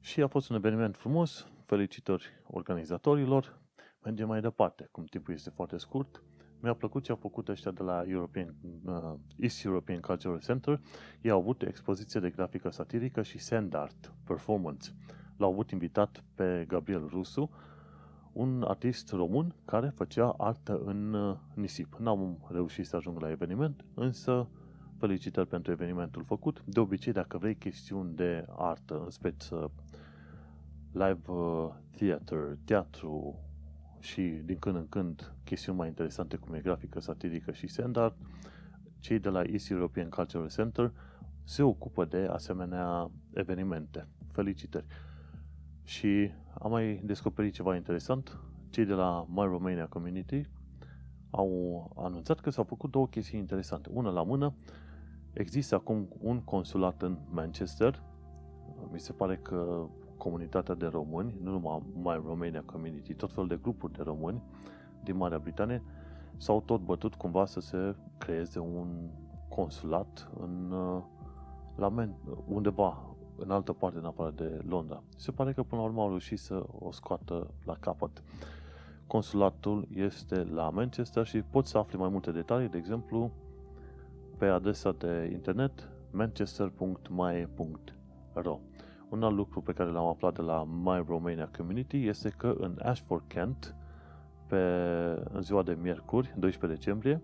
[0.00, 3.60] Și a fost un eveniment frumos, felicitări organizatorilor.
[4.04, 6.22] Mergem mai departe, cum timpul este foarte scurt.
[6.60, 10.80] Mi-a plăcut ce au făcut ăștia de la European, uh, East European Cultural Center.
[11.20, 14.90] Ei au avut expoziție de grafică satirică și sand art performance.
[15.42, 17.50] L-au avut invitat pe Gabriel Rusu,
[18.32, 21.96] un artist român care făcea artă în uh, nisip.
[21.98, 24.48] N-am reușit să ajung la eveniment, însă
[24.98, 26.62] felicitări pentru evenimentul făcut.
[26.64, 29.70] De obicei, dacă vrei chestiuni de artă, în speță
[30.92, 33.38] live uh, theater, teatru
[33.98, 38.16] și din când în când chestiuni mai interesante cum e grafică, satirică și sand art,
[38.98, 40.92] cei de la East European Cultural Center
[41.44, 44.06] se ocupă de asemenea evenimente.
[44.32, 44.86] Felicitări!
[45.84, 48.40] Și am mai descoperit ceva interesant.
[48.70, 50.48] Cei de la My Romania Community
[51.30, 53.88] au anunțat că s-au făcut două chestii interesante.
[53.92, 54.54] Una la mână,
[55.32, 58.02] există acum un consulat în Manchester.
[58.92, 63.58] Mi se pare că comunitatea de români, nu numai My Romania Community, tot fel de
[63.62, 64.42] grupuri de români
[65.04, 65.82] din Marea Britanie,
[66.36, 69.10] s-au tot bătut cumva să se creeze un
[69.48, 70.74] consulat în,
[71.76, 75.02] la Men- undeva în altă parte în afară de Londra.
[75.16, 78.22] Se pare că până la urmă au reușit să o scoată la capăt.
[79.06, 83.30] Consulatul este la Manchester și poți să afli mai multe detalii, de exemplu,
[84.38, 88.60] pe adresa de internet manchester.my.ro
[89.08, 92.78] Un alt lucru pe care l-am aflat de la My Romania Community este că în
[92.82, 93.76] Ashford, Kent,
[94.46, 94.56] pe,
[95.32, 97.22] în ziua de miercuri, 12 decembrie,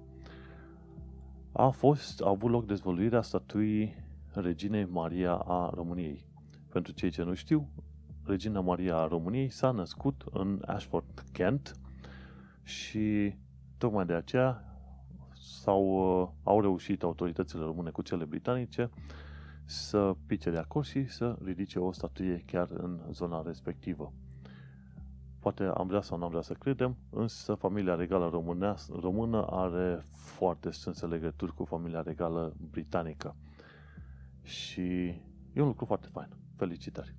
[1.52, 6.24] a fost, a avut loc dezvăluirea statuii Reginei Maria a României.
[6.68, 7.68] Pentru cei ce nu știu,
[8.24, 11.76] Regina Maria a României s-a născut în Ashford, Kent
[12.62, 13.34] și
[13.78, 14.62] tocmai de aceea
[15.32, 15.98] sau
[16.42, 18.90] au reușit autoritățile române cu cele britanice
[19.64, 24.12] să pice de acord și să ridice o statuie chiar în zona respectivă.
[25.38, 28.28] Poate am vrea sau nu am vrea să credem, însă familia regală
[29.00, 33.36] română are foarte strânse legături cu familia regală britanică.
[34.48, 34.82] Și
[35.52, 36.28] e un lucru foarte fain.
[36.56, 37.14] Felicitări!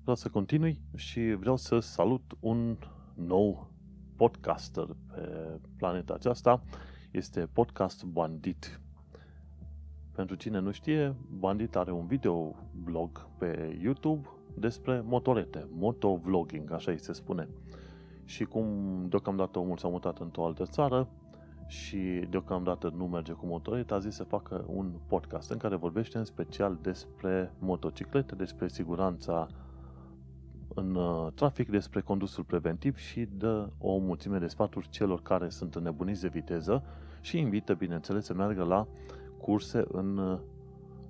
[0.00, 2.76] Vreau să continui și vreau să salut un
[3.14, 3.72] nou
[4.16, 6.62] podcaster pe planeta aceasta.
[7.10, 8.80] Este Podcast Bandit.
[10.12, 16.90] Pentru cine nu știe, Bandit are un video blog pe YouTube despre motorete, motovlogging, așa
[16.90, 17.48] îi se spune
[18.30, 18.66] și cum
[19.08, 21.08] deocamdată omul s-a mutat într-o altă țară
[21.66, 26.18] și deocamdată nu merge cu motoret, a zis să facă un podcast în care vorbește
[26.18, 29.46] în special despre motociclete, despre siguranța
[30.74, 35.74] în uh, trafic, despre condusul preventiv și dă o mulțime de sfaturi celor care sunt
[35.74, 36.82] înnebuniți de viteză
[37.20, 38.86] și invită, bineînțeles, să meargă la
[39.40, 40.38] curse în uh,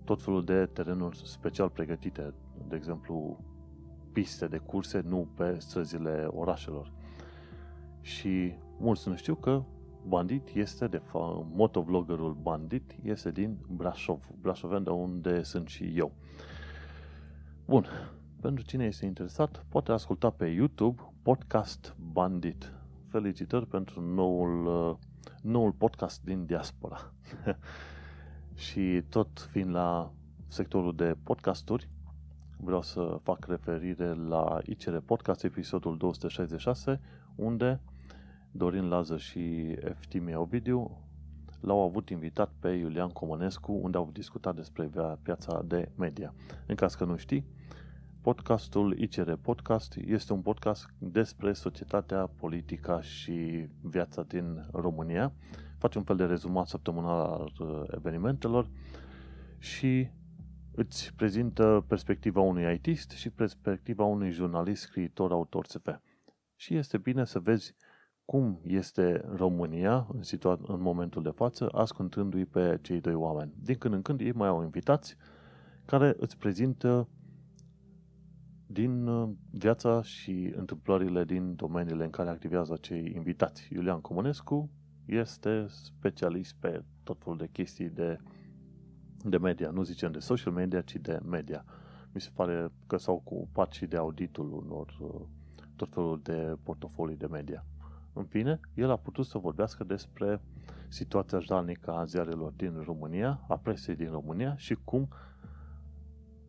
[0.05, 2.35] tot felul de terenuri special pregătite,
[2.69, 3.39] de exemplu
[4.13, 6.99] piste de curse, nu pe străzile orașelor.
[8.01, 9.63] Și mulți nu știu că
[10.07, 16.13] Bandit este, de fapt, motovloggerul Bandit este din Brașov, Brașoven, de unde sunt și eu.
[17.65, 17.87] Bun,
[18.41, 22.73] pentru cine este interesat, poate asculta pe YouTube podcast Bandit.
[23.09, 24.97] felicitări pentru noul, uh,
[25.43, 27.13] noul podcast din diaspora.
[28.55, 30.13] și tot fiind la
[30.49, 31.89] sectorul de podcasturi,
[32.57, 37.01] vreau să fac referire la ICR Podcast, episodul 266,
[37.35, 37.81] unde
[38.53, 41.09] Dorin Lază și Eftimia Ovidiu
[41.61, 44.91] l-au avut invitat pe Iulian Comănescu, unde au discutat despre
[45.23, 46.35] piața de media.
[46.67, 47.45] În caz că nu știi,
[48.21, 55.33] podcastul ICR Podcast este un podcast despre societatea, politica și viața din România.
[55.79, 58.71] Face un fel de rezumat săptămânal al uh, evenimentelor
[59.59, 60.09] și
[60.75, 65.89] îți prezintă perspectiva unui ITist și perspectiva unui jurnalist, scriitor, autor SF.
[66.57, 67.75] Și este bine să vezi
[68.31, 73.53] cum este România în, situa- în momentul de față, ascultându-i pe cei doi oameni.
[73.63, 75.17] Din când în când ei mai au invitați
[75.85, 77.09] care îți prezintă
[78.67, 83.69] din uh, viața și întâmplările din domeniile în care activează cei invitați.
[83.73, 84.71] Iulian Comunescu
[85.07, 88.19] este specialist pe tot felul de chestii de,
[89.25, 91.65] de media, nu zicem de social media, ci de media.
[92.13, 95.21] Mi se pare că s-au ocupat și de auditul unor uh,
[95.77, 97.65] tot felul de portofolii de media.
[98.13, 100.41] În fine, el a putut să vorbească despre
[100.89, 105.09] situația jalnică a ziarelor din România, a presei din România și cum,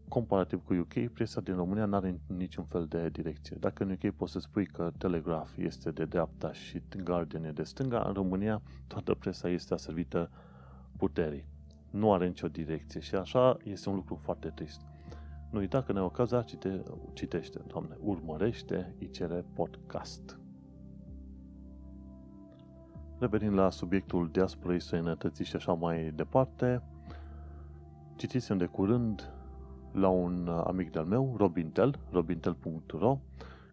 [0.07, 3.57] comparativ cu UK, presa din România nu are niciun fel de direcție.
[3.59, 7.63] Dacă în UK poți să spui că Telegraph este de dreapta și Guardian e de
[7.63, 10.29] stânga, în România toată presa este aservită
[10.97, 11.45] puterii.
[11.89, 14.81] Nu are nicio direcție și așa este un lucru foarte trist.
[15.51, 20.40] Nu uita că ne ocazia cite, citește, doamne, urmărește ICR Podcast.
[23.21, 26.81] Revenind la subiectul diasporei străinătății și așa mai departe,
[28.15, 29.33] citisem de curând
[29.91, 33.19] la un amic de-al meu, Robintel, robintel.ro,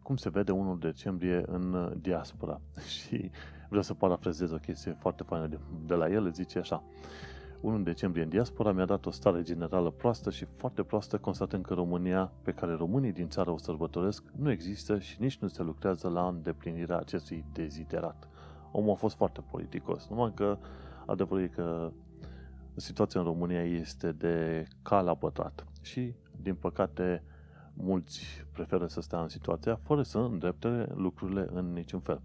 [0.03, 2.61] cum se vede 1 decembrie în diaspora.
[2.99, 3.31] Și
[3.69, 6.83] vreau să parafrazez o chestie foarte faină de, de la el, zice așa.
[7.61, 11.75] 1 decembrie în diaspora mi-a dat o stare generală proastă și foarte proastă, constatând că
[11.75, 16.09] România, pe care românii din țară o sărbătoresc, nu există și nici nu se lucrează
[16.09, 18.29] la îndeplinirea acestui deziderat
[18.72, 20.07] omul a fost foarte politicos.
[20.09, 20.59] Numai că
[21.07, 21.92] adevărul e că
[22.76, 25.64] situația în România este de cal la pătrat.
[25.83, 27.22] Și, din păcate,
[27.74, 32.20] mulți preferă să stea în situația fără să îndrepte lucrurile în niciun fel.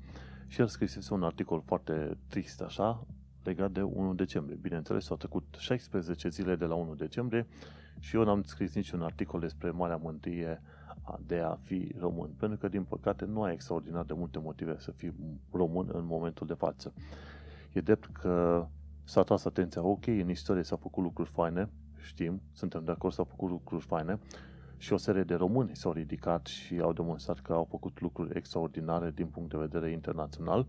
[0.48, 3.06] Și el scrisese un articol foarte trist, așa,
[3.44, 4.58] legat de 1 decembrie.
[4.62, 7.48] Bineînțeles, au trecut 16 zile de la 1 decembrie
[8.00, 10.62] și eu n-am scris niciun articol despre Marea Mântuie
[11.26, 12.30] de a fi român.
[12.38, 15.14] Pentru că, din păcate, nu ai extraordinar de multe motive să fii
[15.52, 16.94] român în momentul de față.
[17.74, 18.68] E drept că
[19.04, 23.26] s-a tras atenția, ok, în istorie s-au făcut lucruri faine, știm, suntem de acord, s-au
[23.26, 24.20] făcut lucruri faine
[24.78, 29.12] și o serie de români s-au ridicat și au demonstrat că au făcut lucruri extraordinare
[29.12, 30.68] din punct de vedere internațional,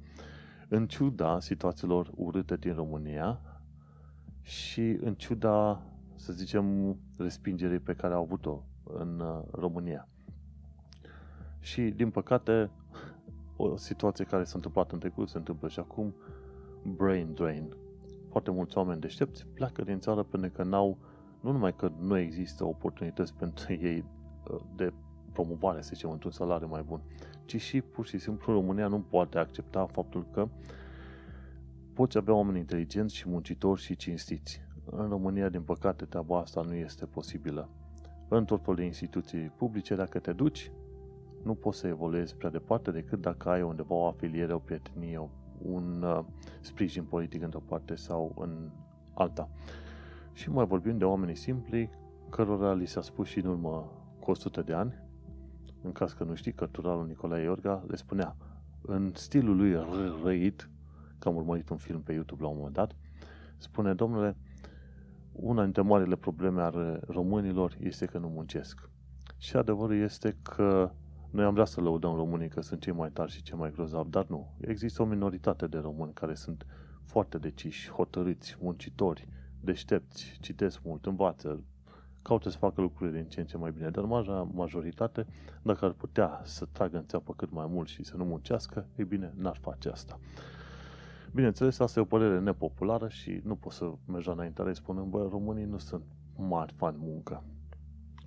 [0.68, 3.40] în ciuda situațiilor urâte din România
[4.42, 5.82] și în ciuda,
[6.14, 10.08] să zicem, respingerii pe care au avut-o în uh, România.
[11.64, 12.70] Și, din păcate,
[13.56, 16.14] o situație care s-a întâmplat în trecut se întâmplă și acum,
[16.96, 17.76] brain drain.
[18.30, 20.98] Foarte mulți oameni deștepți pleacă din țară pentru că n-au,
[21.40, 24.04] nu numai că nu există oportunități pentru ei
[24.50, 24.92] uh, de
[25.32, 27.00] promovare, să zicem, într-un salariu mai bun,
[27.44, 30.48] ci și pur și simplu România nu poate accepta faptul că
[31.94, 34.60] poți avea oameni inteligenți și muncitori și cinstiți.
[34.90, 37.68] În România, din păcate, treaba asta nu este posibilă.
[38.28, 40.70] În tot felul de instituții publice, dacă te duci,
[41.44, 45.30] nu poți să evoluezi prea departe decât dacă ai undeva o afiliere, o prietenie,
[45.62, 46.24] un uh,
[46.60, 48.70] sprijin politic într-o parte sau în
[49.14, 49.48] alta.
[50.32, 51.90] Și mai vorbim de oamenii simpli,
[52.30, 54.94] cărora li s-a spus și în urmă cu 100 de ani,
[55.82, 58.36] în caz că nu știi, cărturalul Nicolae Iorga le spunea,
[58.80, 59.76] în stilul lui
[60.22, 60.70] răit,
[61.18, 62.96] că am urmărit un film pe YouTube la un moment dat,
[63.56, 64.36] spune, domnule,
[65.32, 68.90] una dintre marile probleme ale românilor este că nu muncesc.
[69.38, 70.90] Și adevărul este că
[71.34, 74.10] noi am vrea să lăudăm românii că sunt cei mai tari și cei mai grozavi,
[74.10, 74.54] dar nu.
[74.60, 76.66] Există o minoritate de români care sunt
[77.04, 79.28] foarte deciși, hotărâți, muncitori,
[79.60, 81.64] deștepți, citesc mult, învață,
[82.22, 85.26] caută să facă lucrurile din ce în ce mai bine, dar maja majoritate,
[85.62, 89.04] dacă ar putea să tragă în țeapă cât mai mult și să nu muncească, e
[89.04, 90.18] bine, n-ar face asta.
[91.32, 95.64] Bineînțeles, asta e o părere nepopulară și nu pot să merg înainte spunând, bă, românii
[95.64, 96.04] nu sunt
[96.36, 97.44] mari fani muncă.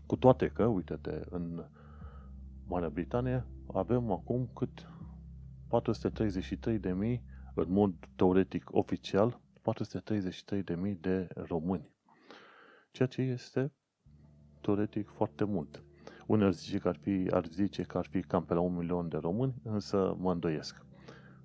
[0.05, 1.63] Cu toate că, uite-te, în
[2.69, 4.87] Marea Britanie avem acum cât
[6.79, 7.21] 433.000,
[7.55, 11.89] în mod teoretic oficial, 433.000 de români.
[12.91, 13.73] Ceea ce este
[14.61, 15.83] teoretic foarte mult.
[16.25, 18.75] Unii ar zice că ar, fi, ar zice că ar fi cam pe la un
[18.75, 20.85] milion de români, însă mă îndoiesc.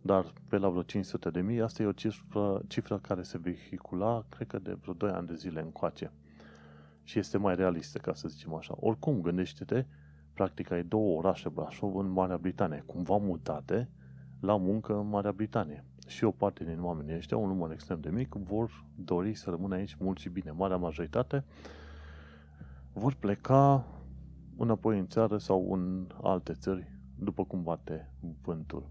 [0.00, 4.24] dar pe la vreo 500 de mii, asta e o cifră, cifră care se vehicula,
[4.28, 6.12] cred că de vreo 2 ani de zile încoace.
[7.02, 8.74] Și este mai realistă, ca să zicem așa.
[8.76, 9.86] Oricum, gândește-te,
[10.34, 13.88] practic ai două orașe Brașov în Marea Britanie, cumva mutate
[14.40, 15.84] la muncă în Marea Britanie.
[16.06, 19.74] Și o parte din oamenii ăștia, un număr extrem de mic, vor dori să rămână
[19.74, 20.50] aici mult și bine.
[20.50, 21.44] Marea majoritate
[22.92, 23.86] vor pleca
[24.56, 28.88] înapoi în țară sau în alte țări, după cum bate vântul.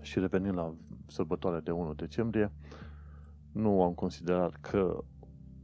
[0.00, 0.74] Și revenind la
[1.06, 2.52] sărbătoarea de 1 decembrie,
[3.52, 5.04] nu am considerat că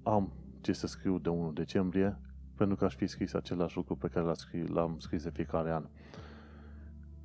[0.02, 2.18] am ce să scriu de 1 decembrie,
[2.56, 5.70] pentru că aș fi scris același lucru pe care l-am scris, l-am scris de fiecare
[5.70, 5.84] an.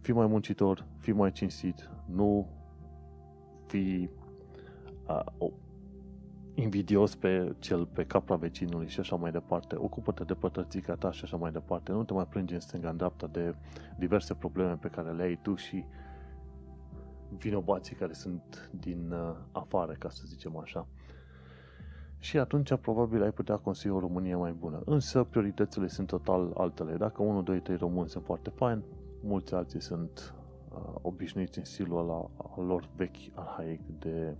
[0.02, 2.48] Fii mai muncitor, fii mai cinstit, nu
[3.68, 4.10] fi
[5.08, 5.52] uh,
[6.54, 9.76] invidios pe cel pe capra vecinului și așa mai departe.
[9.78, 11.92] Ocupă-te de pătrățica ta și așa mai departe.
[11.92, 13.56] Nu te mai plânge în stânga, în dreapta de
[13.98, 15.86] diverse probleme pe care le ai tu și
[17.38, 20.88] vinovații care sunt din uh, afară, ca să zicem așa.
[22.22, 24.82] Și atunci probabil ai putea construi o Românie mai bună.
[24.86, 26.96] Însă prioritățile sunt total altele.
[26.96, 28.84] Dacă 1, 2, 3 români sunt foarte fain,
[29.24, 30.34] mulți alții sunt
[30.74, 34.36] uh, obișnuiți în stilul ăla al lor vechi, arhaic de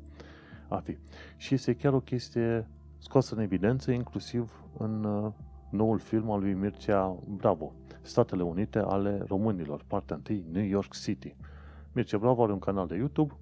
[0.68, 0.98] a fi.
[1.38, 2.68] Și este chiar o chestie
[2.98, 5.32] scoasă în evidență, inclusiv în uh,
[5.70, 11.36] noul film al lui Mircea Bravo, Statele Unite ale Românilor, partea 1, New York City.
[11.92, 13.34] Mircea Bravo are un canal de YouTube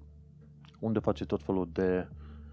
[0.78, 2.08] unde face tot felul de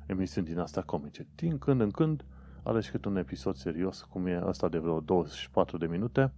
[0.07, 1.27] emisiuni din astea comice.
[1.35, 2.25] Din când în când
[2.63, 6.33] are și cât un episod serios, cum e ăsta de vreo 24 de minute,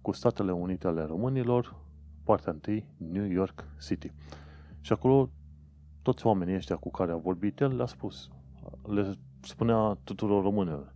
[0.00, 1.76] cu Statele Unite ale Românilor,
[2.24, 4.12] partea 1, New York City.
[4.80, 5.30] Și acolo
[6.02, 8.28] toți oamenii ăștia cu care a vorbit el le-a spus,
[8.82, 10.94] le spunea tuturor românilor,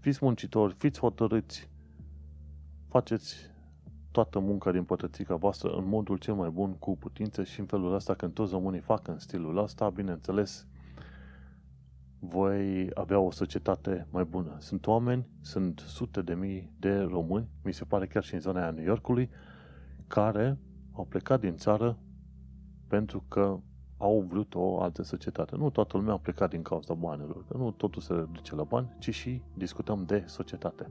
[0.00, 1.70] fiți muncitori, fiți hotărâți,
[2.88, 3.36] faceți
[4.10, 7.94] toată munca din pătrățica voastră în modul cel mai bun cu putință și în felul
[7.94, 10.66] ăsta când toți românii fac în stilul ăsta, bineînțeles,
[12.18, 14.56] voi avea o societate mai bună.
[14.58, 18.60] Sunt oameni, sunt sute de mii de români, mi se pare chiar și în zona
[18.60, 19.30] aia New Yorkului,
[20.06, 20.58] care
[20.92, 21.98] au plecat din țară
[22.88, 23.58] pentru că
[23.96, 25.56] au vrut o altă societate.
[25.56, 28.96] Nu toată lumea a plecat din cauza banilor, că nu totul se reduce la bani,
[28.98, 30.90] ci și discutăm de societate.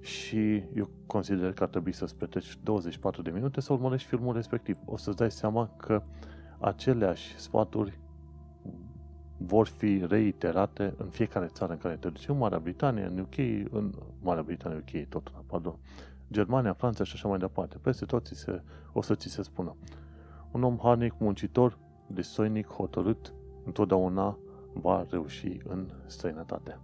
[0.00, 4.78] Și eu consider că ar trebui să-ți petreci 24 de minute să urmărești filmul respectiv.
[4.84, 6.02] O să-ți dai seama că
[6.58, 7.98] aceleași sfaturi
[9.46, 12.28] vor fi reiterate în fiecare țară în care te duci.
[12.28, 13.36] În Marea Britanie, în UK,
[13.70, 15.76] în Marea Britanie, UK, tot, pardon,
[16.32, 17.78] Germania, Franța și așa mai departe.
[17.78, 19.76] Peste tot ți se, o să ți se spună.
[20.50, 24.38] Un om harnic, muncitor, destoinic, hotărât, întotdeauna
[24.72, 26.78] va reuși în străinătate.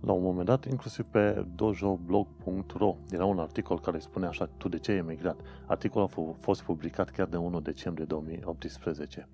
[0.00, 4.78] La un moment dat, inclusiv pe dojoblog.ro, era un articol care spune așa, tu de
[4.78, 5.40] ce ai emigrat?
[5.66, 9.28] Articolul a fost publicat chiar de 1 decembrie 2018.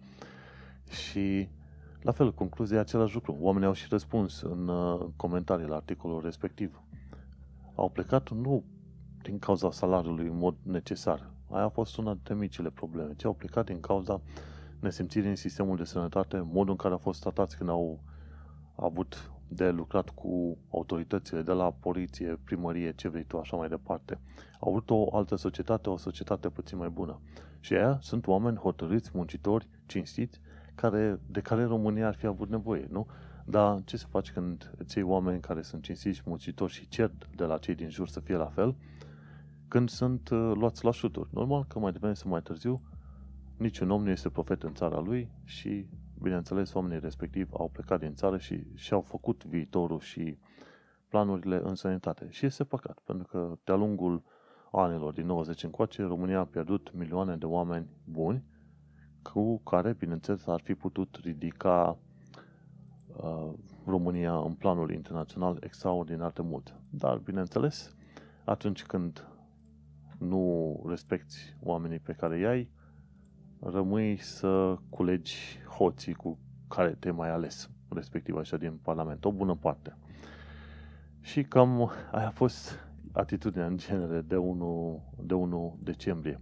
[0.90, 1.48] Și,
[2.02, 3.36] la fel, concluzia e același lucru.
[3.40, 6.80] Oamenii au și răspuns în uh, comentarii la articolul respectiv.
[7.74, 8.64] Au plecat nu
[9.22, 11.30] din cauza salariului în mod necesar.
[11.50, 13.14] Aia a fost una dintre micile probleme.
[13.16, 14.20] Ce au plecat din cauza
[14.80, 18.00] nesimțirii în sistemul de sănătate, modul în care au fost tratați când au
[18.76, 24.18] avut de lucrat cu autoritățile de la poliție, primărie, ce vrei tu, așa mai departe.
[24.60, 27.20] Au avut o altă societate, o societate puțin mai bună.
[27.60, 30.40] Și aia sunt oameni hotărâți, muncitori, cinstiți,
[30.74, 33.06] care, de care România ar fi avut nevoie, nu?
[33.44, 37.44] Dar ce să faci când îți iei oameni care sunt cinstiți, muncitori și cer de
[37.44, 38.76] la cei din jur să fie la fel,
[39.68, 41.28] când sunt uh, luați la șuturi?
[41.32, 42.82] Normal că mai devreme sau mai târziu,
[43.56, 45.86] niciun om nu este profet în țara lui și
[46.24, 50.38] bineînțeles, oamenii respectiv au plecat din țară și și-au făcut viitorul și
[51.08, 52.26] planurile în sănătate.
[52.30, 54.22] Și este păcat, pentru că de-a lungul
[54.72, 58.44] anilor din 90 încoace, România a pierdut milioane de oameni buni
[59.22, 61.98] cu care, bineînțeles, ar fi putut ridica
[63.16, 63.52] uh,
[63.86, 66.74] România în planul internațional extraordinar de mult.
[66.90, 67.96] Dar, bineînțeles,
[68.44, 69.28] atunci când
[70.18, 72.70] nu respecti oamenii pe care îi ai,
[73.70, 76.38] rămâi să culegi hoții cu
[76.68, 79.96] care te mai ales, respectiv așa din Parlament, o bună parte.
[81.20, 86.40] Și cam aia a fost atitudinea în genere de 1, de 1 decembrie.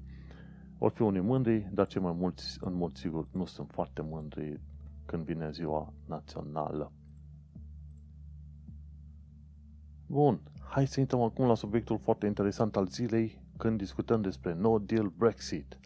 [0.79, 4.61] Or fi unii mândri, dar cei mai mulți, în mod sigur, nu sunt foarte mândri
[5.07, 6.93] când vine ziua națională.
[10.07, 14.79] Bun, hai să intrăm acum la subiectul foarte interesant al zilei, când discutăm despre No
[14.79, 15.79] Deal Brexit.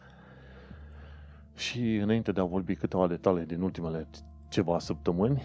[1.57, 4.07] Și înainte de a vorbi câteva detalii din ultimele
[4.49, 5.41] ceva săptămâni,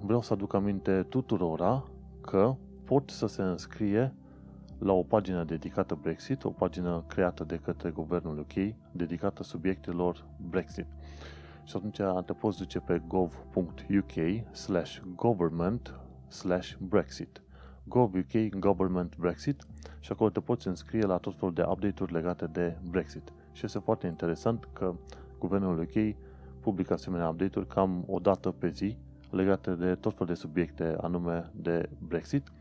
[0.00, 1.84] vreau să aduc aminte tuturora
[2.20, 4.14] că pot să se înscrie
[4.78, 10.86] la o pagină dedicată Brexit, o pagină creată de către guvernul UK, dedicată subiectelor Brexit.
[11.64, 14.12] Și atunci te poți duce pe gov.uk
[14.52, 17.42] slash government slash Brexit.
[17.84, 19.66] gov.uk government Brexit
[20.00, 23.32] și acolo te poți înscrie la tot felul de update-uri legate de Brexit.
[23.52, 24.94] Și este foarte interesant că
[25.46, 26.16] guvernul UK
[26.60, 28.96] publică asemenea update-uri cam o dată pe zi
[29.30, 32.52] legate de tot felul de subiecte anume de Brexit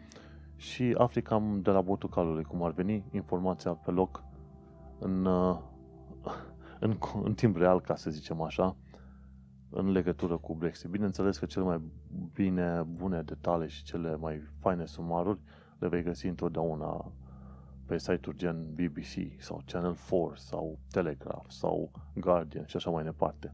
[0.55, 4.23] și afli cam de la botul calului, cum ar veni informația pe loc
[4.99, 5.25] în,
[6.86, 8.75] în, în timp real, ca să zicem așa,
[9.69, 10.89] în legătură cu Brexit.
[10.89, 11.81] Bineînțeles că cele mai
[12.34, 15.39] bine bune detalii și cele mai faine sumaruri
[15.79, 17.11] le vei găsi întotdeauna
[17.86, 23.53] pe site-uri gen BBC sau Channel 4 sau Telegraph sau Guardian și așa mai departe.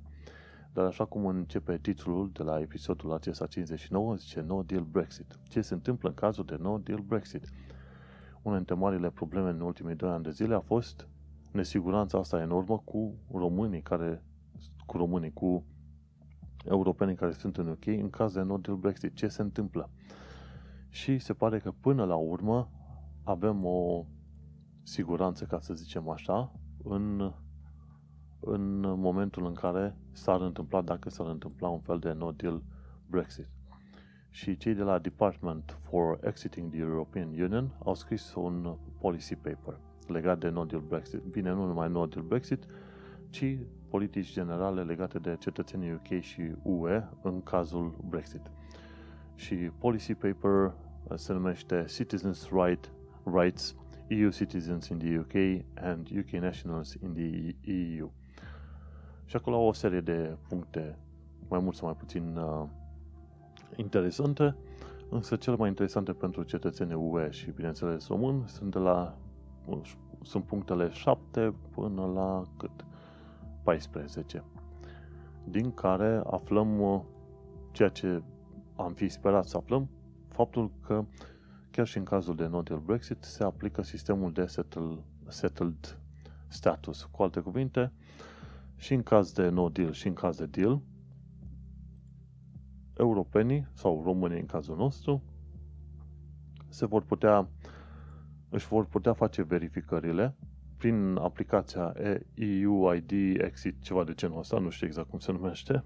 [0.74, 5.40] Dar așa cum începe titlul de la episodul acesta 59, zice No Deal Brexit.
[5.50, 7.50] Ce se întâmplă în cazul de No Deal Brexit?
[8.42, 11.08] Una dintre marile probleme în ultimii doi ani de zile a fost
[11.52, 14.24] nesiguranța asta enormă cu românii care,
[14.86, 15.66] cu românii, cu
[16.66, 19.14] europenii care sunt în UK în caz de No Deal Brexit.
[19.14, 19.90] Ce se întâmplă?
[20.90, 22.70] Și se pare că până la urmă
[23.24, 24.06] avem o
[24.90, 26.52] siguranță, ca să zicem așa,
[26.84, 27.34] în
[28.40, 32.62] în momentul în care s-ar întâmpla, dacă s-ar întâmpla un fel de no deal
[33.08, 33.48] Brexit.
[34.30, 39.80] Și cei de la Department for Exiting the European Union au scris un policy paper
[40.08, 41.20] legat de no deal Brexit.
[41.20, 42.66] Bine, nu numai no deal Brexit,
[43.30, 43.58] ci
[43.90, 48.52] politici generale legate de cetățenii UK și UE în cazul Brexit.
[49.36, 50.74] Și policy paper uh,
[51.16, 52.92] se numește Citizens Right,
[53.24, 53.76] Rights
[54.10, 58.12] EU Citizens in the UK and UK Nationals in the EU.
[59.26, 60.98] Și acolo au o serie de puncte
[61.50, 62.68] mai mult sau mai puțin uh,
[63.76, 64.56] interesante,
[65.10, 69.18] însă cele mai interesante pentru cetățenii UE și, bineînțeles, român sunt de la
[70.24, 72.86] sunt punctele 7 până la cât?
[73.64, 74.44] 14.
[75.44, 77.02] Din care aflăm uh,
[77.72, 78.22] ceea ce
[78.76, 79.90] am fi sperat să aflăm,
[80.28, 81.04] faptul că
[81.72, 85.98] chiar și în cazul de no deal Brexit se aplică sistemul de settled, settled
[86.48, 87.04] status.
[87.04, 87.92] Cu alte cuvinte,
[88.76, 90.82] și în caz de no deal și în caz de deal,
[92.94, 95.24] europenii sau românii în cazul nostru
[96.70, 97.50] se vor putea
[98.50, 100.36] își vor putea face verificările
[100.78, 101.94] prin aplicația
[102.34, 103.12] EUID
[103.42, 105.84] Exit, ceva de genul ăsta, nu știu exact cum se numește,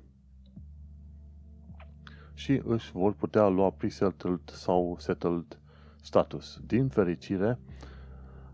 [2.34, 5.60] și își vor putea lua pre-settled sau settled
[6.04, 6.60] status.
[6.66, 7.60] Din fericire,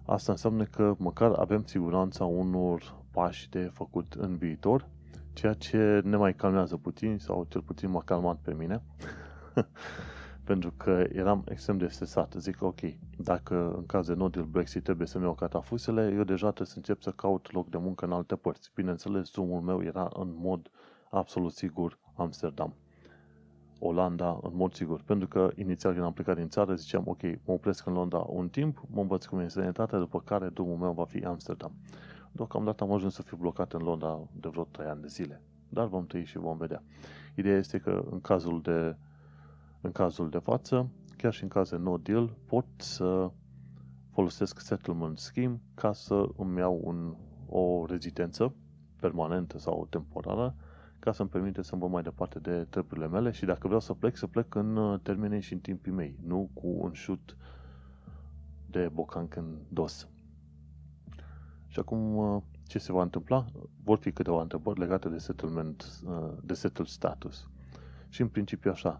[0.05, 4.87] asta înseamnă că măcar avem siguranța unor pași de făcut în viitor,
[5.33, 8.81] ceea ce ne mai calmează puțin, sau cel puțin m-a calmat pe mine,
[10.49, 12.33] pentru că eram extrem de stresat.
[12.37, 12.79] Zic, ok,
[13.17, 16.77] dacă în caz de no deal Brexit trebuie să-mi iau catafusele, eu deja trebuie să
[16.77, 18.71] încep să caut loc de muncă în alte părți.
[18.75, 20.69] Bineînțeles, drumul meu era în mod
[21.09, 22.73] absolut sigur Amsterdam.
[23.80, 25.01] Olanda, în mod sigur.
[25.05, 28.49] Pentru că inițial când am plecat din țară ziceam, ok, mă opresc în Londra un
[28.49, 31.71] timp, mă învăț cum e sănătatea, după care drumul meu va fi Amsterdam.
[32.32, 35.41] Deocamdată am ajuns să fiu blocat în Londra de vreo 3 ani de zile.
[35.69, 36.84] Dar vom trăi și vom vedea.
[37.36, 38.95] Ideea este că în cazul de,
[39.82, 43.32] în cazul de față, chiar și în caz de no deal, pot să
[44.11, 47.15] folosesc settlement scheme ca să îmi iau un,
[47.49, 48.53] o rezidență
[48.99, 50.55] permanentă sau temporară
[50.99, 54.15] ca să-mi permite să-mi văd mai departe de treburile mele și dacă vreau să plec,
[54.15, 57.37] să plec în uh, termenii și în timpii mei, nu cu un șut
[58.69, 60.07] de bocanc în dos.
[61.67, 63.45] Și acum, uh, ce se va întâmpla?
[63.83, 67.49] Vor fi câteva întrebări legate de settlement, uh, de settled status.
[68.09, 68.95] Și în principiu așa,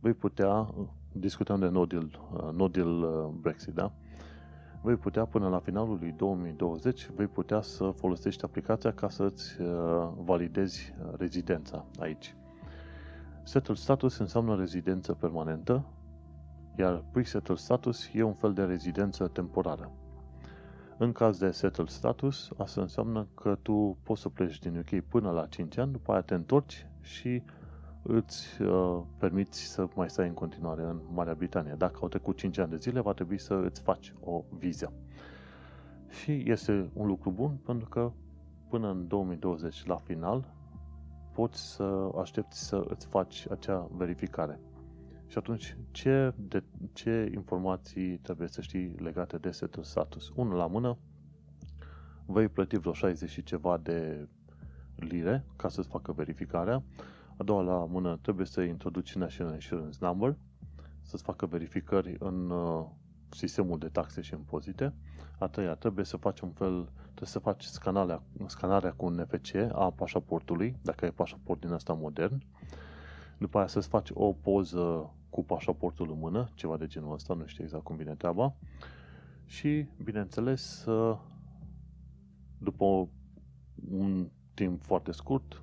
[0.00, 2.20] vei putea, uh, discutăm de no deal,
[2.52, 3.92] no deal Brexit, da?
[4.84, 9.56] Vei putea până la finalul lui 2020, vei putea să folosești aplicația ca să-ți
[10.24, 12.36] validezi rezidența aici.
[13.42, 15.84] Settled status înseamnă rezidență permanentă,
[16.78, 19.90] iar pre-settled status e un fel de rezidență temporară.
[20.98, 25.30] În caz de settled status, asta înseamnă că tu poți să pleci din UK până
[25.30, 27.42] la 5 ani, după aia te întorci și
[28.06, 31.74] îți uh, permiți să mai stai în continuare în Marea Britanie.
[31.78, 34.92] Dacă au trecut 5 ani de zile, va trebui să îți faci o viză.
[36.08, 38.12] Și este un lucru bun pentru că
[38.68, 40.54] până în 2020, la final,
[41.32, 44.60] poți să aștepți să îți faci acea verificare.
[45.26, 50.32] Și atunci, ce, de, ce informații trebuie să știi legate de setul status?
[50.34, 50.98] Unul la mână,
[52.26, 54.28] vei plăti vreo 60 și ceva de
[54.96, 56.82] lire ca să-ți facă verificarea.
[57.36, 60.36] A doua la mână, trebuie să introduci National Insurance Number,
[61.02, 62.84] să-ți facă verificări în uh,
[63.28, 64.92] sistemul de taxe și impozite.
[65.38, 69.54] A treia, trebuie să faci un fel, trebuie să faci scanarea, scanarea cu un NFC
[69.72, 72.42] a pașaportului, dacă ai pașaport din asta modern.
[73.38, 77.46] După aia să-ți faci o poză cu pașaportul în mână, ceva de genul ăsta, nu
[77.46, 78.54] știu exact cum vine treaba.
[79.46, 80.86] Și, bineînțeles,
[82.58, 83.08] după
[83.90, 85.62] un timp foarte scurt,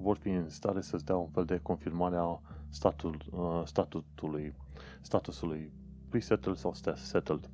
[0.00, 4.54] vor fi în stare să-ți dea un fel de confirmare a statul, uh, statutului,
[5.00, 5.72] statusului
[6.08, 7.50] pre-settled sau settled.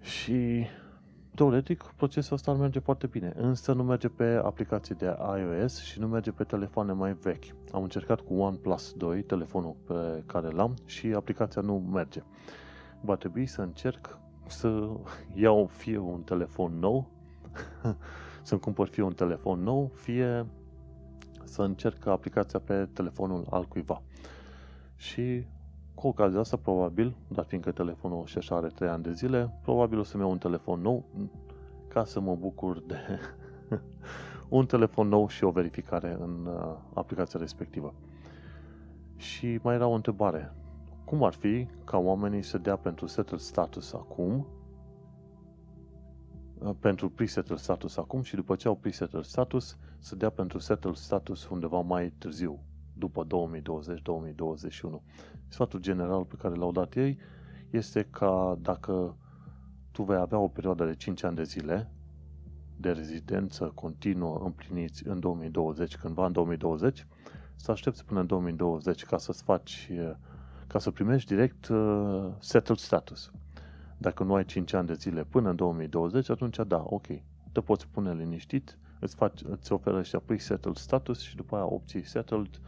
[0.00, 0.66] Și
[1.34, 5.98] teoretic procesul ăsta ar merge foarte bine, însă nu merge pe aplicații de iOS și
[6.00, 7.44] nu merge pe telefoane mai vechi.
[7.72, 12.22] Am încercat cu OnePlus 2, telefonul pe care l-am, și aplicația nu merge.
[13.00, 14.88] Va trebui să încerc să
[15.34, 17.06] iau fie un telefon nou,
[18.42, 20.46] să-mi cumpăr fie un telefon nou, fie
[21.46, 24.02] să încerc aplicația pe telefonul al cuiva.
[24.96, 25.44] Și
[25.94, 29.98] cu ocazia asta, probabil, dar fiindcă telefonul și așa are 3 ani de zile, probabil
[29.98, 31.04] o să-mi iau un telefon nou
[31.88, 32.96] ca să mă bucur de
[34.48, 37.94] un telefon nou și o verificare în uh, aplicația respectivă.
[39.16, 40.52] Și mai era o întrebare.
[41.04, 44.46] Cum ar fi ca oamenii să dea pentru settled status acum,
[46.58, 49.76] uh, pentru pre-settled status acum și după ce au pre-settled status,
[50.06, 52.58] să dea pentru settled status undeva mai târziu,
[52.92, 53.28] după 2020-2021.
[55.48, 57.18] Sfatul general pe care l-au dat ei
[57.70, 59.16] este ca dacă
[59.90, 61.90] tu vei avea o perioadă de 5 ani de zile
[62.76, 67.06] de rezidență continuă împliniți în 2020, cândva în 2020,
[67.56, 69.90] să aștepți până în 2020 ca să-ți faci,
[70.66, 73.30] ca să primești direct uh, settled status.
[73.98, 77.06] Dacă nu ai 5 ani de zile până în 2020, atunci da, ok,
[77.52, 82.04] te poți pune liniștit, îți, faci, îți oferă ăștia pre-settled status și după aia obții
[82.04, 82.60] settled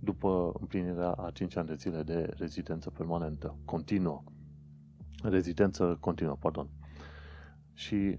[0.00, 4.22] după împlinirea a 5 ani de zile de rezidență permanentă, continuă.
[5.22, 6.68] Rezidență continuă, pardon.
[7.74, 8.18] Și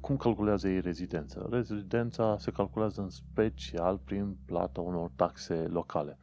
[0.00, 1.46] cum calculează ei rezidența?
[1.50, 6.18] Rezidența se calculează în special prin plata unor taxe locale.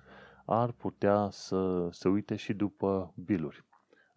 [0.46, 3.66] Ar putea să se uite și după biluri,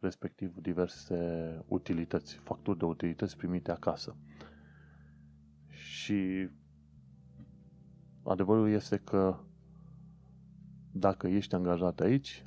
[0.00, 1.18] respectiv diverse
[1.68, 4.16] utilități, facturi de utilități primite acasă.
[6.02, 6.48] Și
[8.22, 9.36] adevărul este că
[10.92, 12.44] dacă ești angajat aici,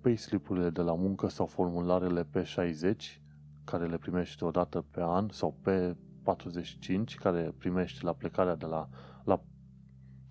[0.00, 3.22] payslipurile de la muncă sau formularele pe 60
[3.64, 8.66] care le primești o dată pe an sau pe 45 care primești la plecarea de
[8.66, 8.88] la,
[9.24, 9.42] la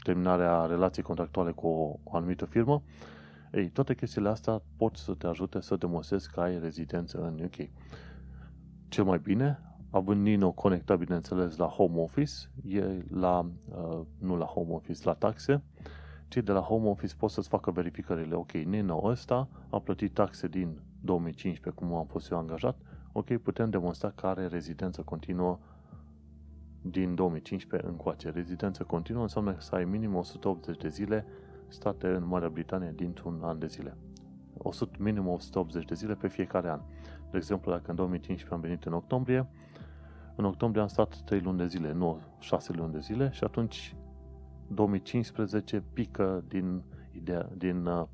[0.04, 2.84] terminarea relației contractuale cu o, o anumită firmă,
[3.52, 7.70] ei, toate chestiile astea pot să te ajute să demonstrezi că ai rezidență în UK.
[8.88, 12.34] Cel mai bine, având Nino conectat, bineînțeles, la Home Office,
[12.68, 15.64] e la, uh, nu la Home Office, la taxe,
[16.28, 18.36] cei de la Home Office pot să-ți facă verificările.
[18.36, 22.78] Ok, Nino ăsta a plătit taxe din 2015, cum am fost eu angajat,
[23.12, 25.60] ok, putem demonstra că are rezidență continuă
[26.82, 28.30] din 2015 încoace.
[28.30, 31.26] Rezidență continuă înseamnă să ai minim 180 de zile
[31.68, 33.98] state în Marea Britanie dintr-un an de zile.
[34.58, 36.80] 100, minim 180 de zile pe fiecare an.
[37.32, 39.48] De exemplu, dacă în 2015 am venit în octombrie,
[40.38, 43.96] în octombrie am stat 3 luni de zile, nu 6 luni de zile și atunci
[44.68, 48.08] 2015 pică din, ideea, din uh,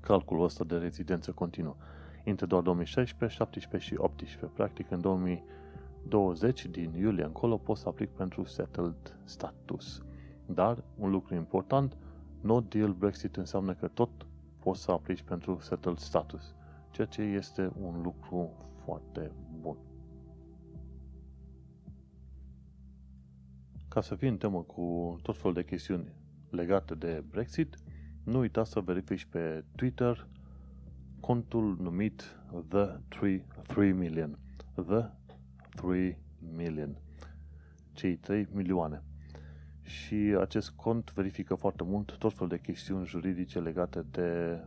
[0.00, 1.76] calculul ăsta de rezidență continuă
[2.24, 4.46] între doar 2016, 17 și 18.
[4.54, 10.02] Practic, în 2020, din iulie încolo, pot să aplic pentru settled status.
[10.46, 11.96] Dar, un lucru important,
[12.40, 14.10] no deal Brexit înseamnă că tot
[14.58, 16.54] poți să aplici pentru settled status,
[16.90, 18.50] ceea ce este un lucru
[18.84, 19.30] foarte
[19.60, 19.76] bun.
[23.92, 26.12] Ca să fii în temă cu tot felul de chestiuni
[26.50, 27.76] legate de Brexit,
[28.24, 30.26] nu uita să verifici pe Twitter
[31.20, 32.36] contul numit
[32.68, 34.38] The 3, 3 Million.
[34.74, 35.10] The
[35.74, 36.18] 3
[36.56, 36.96] Million.
[37.92, 39.02] Cei 3 milioane.
[39.82, 44.60] Și acest cont verifică foarte mult tot fel de chestiuni juridice legate de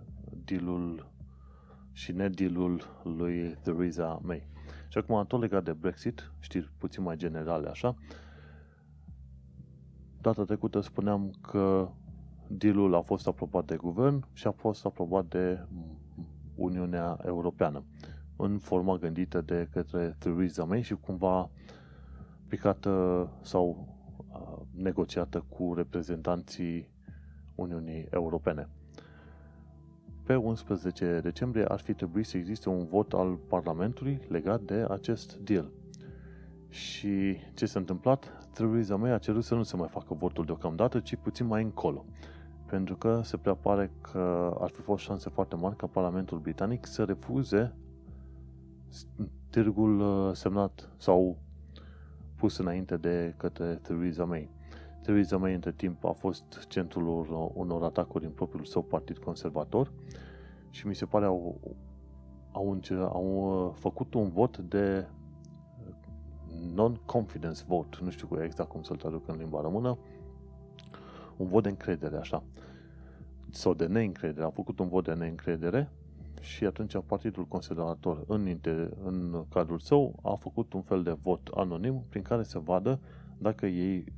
[0.45, 1.11] dealul
[1.91, 4.47] și nedealul lui Theresa May.
[4.87, 7.95] Și acum, tot legat de Brexit, știri puțin mai generale așa,
[10.25, 11.89] data trecută spuneam că
[12.47, 15.59] dealul a fost aprobat de guvern și a fost aprobat de
[16.55, 17.83] Uniunea Europeană
[18.35, 21.49] în forma gândită de către Theresa May și cumva
[22.47, 23.87] picată sau
[24.75, 26.87] negociată cu reprezentanții
[27.55, 28.69] Uniunii Europene.
[30.23, 35.35] Pe 11 decembrie ar fi trebuit să existe un vot al Parlamentului legat de acest
[35.37, 35.71] deal.
[36.75, 38.47] Și ce s-a întâmplat?
[38.53, 42.05] Theresa May a cerut să nu se mai facă votul deocamdată, ci puțin mai încolo.
[42.65, 46.85] pentru că se prea pare că ar fi fost șanse foarte mari ca Parlamentul Britanic
[46.85, 47.75] să refuze
[49.49, 51.37] târgul uh, semnat sau
[52.35, 54.49] pus înainte de către Theresa May.
[55.01, 59.91] Theresa May între timp a fost centrul unor atacuri în propriul său partid conservator
[60.69, 61.59] și mi se pare au,
[62.51, 62.79] au,
[63.13, 65.07] au uh, făcut un vot de
[66.73, 69.97] non-confidence vote, nu știu exact cum să-l traduc în limba română,
[71.37, 72.43] un vot de încredere, așa,
[73.49, 75.89] sau de neîncredere, a făcut un vot de neîncredere
[76.41, 81.47] și atunci Partidul Conservator în, inter, în cadrul său a făcut un fel de vot
[81.55, 82.99] anonim prin care să vadă
[83.37, 84.13] dacă ei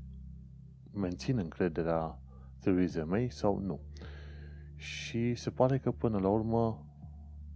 [0.94, 2.20] mențin încrederea
[2.60, 3.80] Theresa May sau nu.
[4.76, 6.86] Și se pare că până la urmă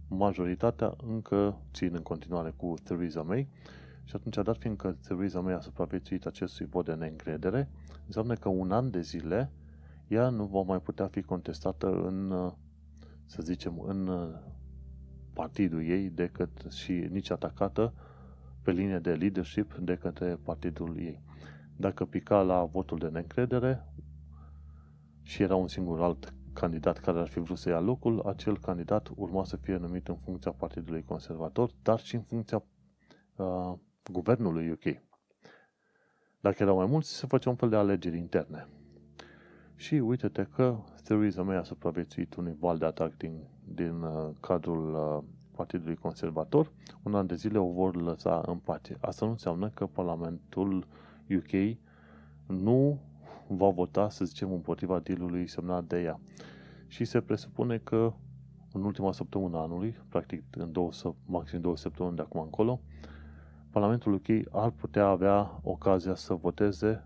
[0.08, 3.48] majoritatea încă țin în continuare cu Theresa May
[4.04, 7.68] și atunci, dat fiindcă Theresa May a supraviețuit acestui vot de neîncredere,
[8.06, 9.50] înseamnă că un an de zile
[10.08, 12.50] ea nu va mai putea fi contestată în,
[13.24, 14.10] să zicem, în
[15.32, 17.94] partidul ei decât și nici atacată
[18.62, 21.22] pe linie de leadership de către partidul ei.
[21.76, 23.86] Dacă pica la votul de neîncredere
[25.22, 29.10] și era un singur alt candidat care ar fi vrut să ia locul, acel candidat
[29.14, 32.64] urma să fie numit în funcția Partidului Conservator, dar și în funcția
[33.36, 33.72] uh,
[34.10, 35.02] guvernului UK.
[36.40, 38.68] Dacă erau mai mulți, se făcea un fel de alegeri interne.
[39.76, 44.94] Și uite-te că Theresa May a supraviețuit unui val de atac din, din uh, cadrul
[44.94, 45.24] uh,
[45.56, 46.72] Partidului Conservator.
[47.02, 48.96] Un an de zile o vor lăsa în pace.
[49.00, 50.86] Asta nu înseamnă că Parlamentul
[51.36, 51.76] UK
[52.46, 53.00] nu
[53.46, 56.20] va vota, să zicem, împotriva dealului semnat de ea.
[56.86, 58.12] Și se presupune că
[58.72, 60.90] în ultima săptămână anului, practic în două,
[61.26, 62.80] maxim două săptămâni de acum încolo,
[63.72, 67.04] Parlamentul UK ar putea avea ocazia să voteze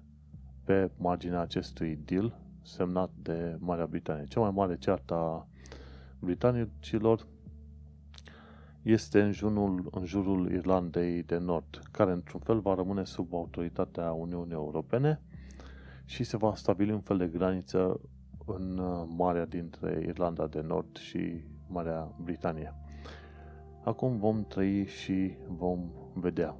[0.64, 4.24] pe marginea acestui deal semnat de Marea Britanie.
[4.24, 5.46] Cea mai mare ceartă a
[6.18, 7.26] britanicilor
[8.82, 14.12] este în jurul, în jurul Irlandei de Nord, care într-un fel va rămâne sub autoritatea
[14.12, 15.20] Uniunii Europene
[16.04, 18.00] și se va stabili un fel de graniță
[18.46, 22.74] în uh, marea dintre Irlanda de Nord și Marea Britanie.
[23.84, 25.90] Acum vom trăi și vom
[26.20, 26.56] vedea.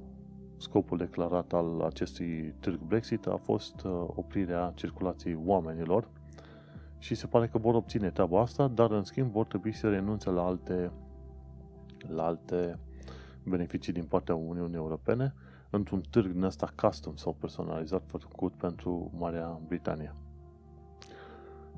[0.57, 6.09] Scopul declarat al acestui târg Brexit a fost uh, oprirea circulației oamenilor
[6.97, 10.29] și se pare că vor obține treaba asta, dar în schimb vor trebui să renunțe
[10.29, 10.91] la alte,
[12.07, 12.79] la alte
[13.43, 15.33] beneficii din partea Uniunii Europene
[15.69, 20.13] într-un târg din ăsta custom sau personalizat făcut pentru Marea Britanie.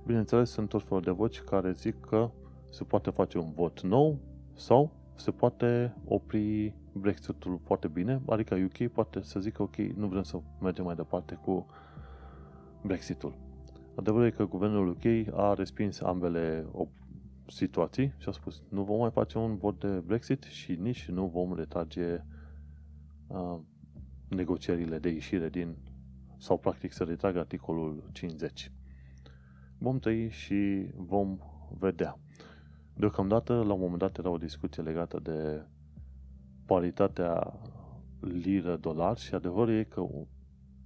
[0.06, 2.30] Bineînțeles, sunt tot felul de voci care zic că
[2.70, 4.18] se poate face un vot nou
[4.54, 10.24] sau se poate opri Brexitul foarte bine, adică UK poate să zică ok, nu vrem
[10.24, 11.66] să mergem mai departe cu
[12.84, 13.38] Brexitul.
[13.96, 16.66] Adevărul e că guvernul UK a respins ambele
[17.48, 21.28] situații și a spus nu vom mai face un vot de Brexit și nici nu
[21.28, 22.24] vom retrage
[23.28, 23.60] uh,
[24.28, 25.76] negocierile de ieșire din
[26.38, 28.72] sau practic să retragă articolul 50.
[29.78, 31.38] Vom trăi și vom
[31.80, 32.20] vedea.
[32.94, 35.66] Deocamdată, la un moment dat, era o discuție legată de
[36.70, 37.54] paritatea
[38.20, 40.02] liră-dolar și adevărul e că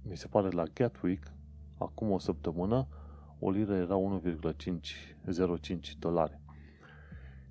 [0.02, 1.32] mi se pare la Gatwick,
[1.78, 2.86] acum o săptămână,
[3.38, 6.40] o liră era 1,505 dolari.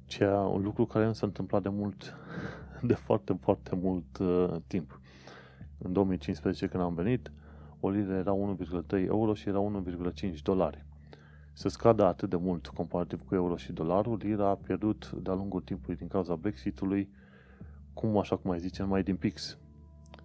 [0.05, 2.15] Ceea un lucru care nu s-a întâmplat de mult,
[2.89, 4.99] de foarte, foarte mult uh, timp.
[5.77, 7.31] În 2015, când am venit,
[7.79, 8.35] o liră era
[8.91, 9.71] 1,3 euro și era
[10.23, 10.85] 1,5 dolari
[11.53, 15.61] să scadă atât de mult comparativ cu euro și dolarul, lira a pierdut de-a lungul
[15.61, 17.09] timpului din cauza Brexitului,
[17.93, 19.57] cum așa cum mai zice, mai din pix.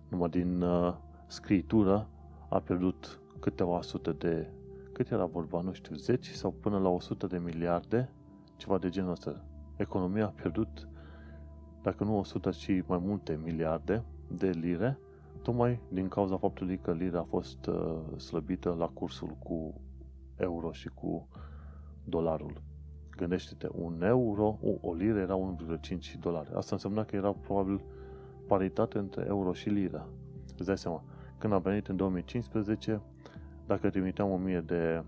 [0.09, 0.95] Numai din uh,
[1.27, 2.09] scritură
[2.49, 4.51] a pierdut câteva sute de,
[4.93, 8.11] cât era vorba, nu știu, 10 sau până la 100 de miliarde,
[8.57, 9.45] ceva de genul ăsta.
[9.77, 10.89] Economia a pierdut,
[11.83, 14.99] dacă nu 100, ci mai multe miliarde de lire,
[15.43, 19.81] tocmai din cauza faptului că lira a fost uh, slăbită la cursul cu
[20.37, 21.29] euro și cu
[22.05, 22.63] dolarul.
[23.19, 25.57] Gândește-te, un euro, o, o liră era
[25.89, 26.51] 1,5 dolari.
[26.55, 27.81] Asta însemna că era probabil
[28.47, 30.09] paritate între euro și liră.
[30.57, 31.05] Îți dai seama,
[31.39, 33.01] când a venit în 2015,
[33.67, 35.05] dacă trimiteam 1000 de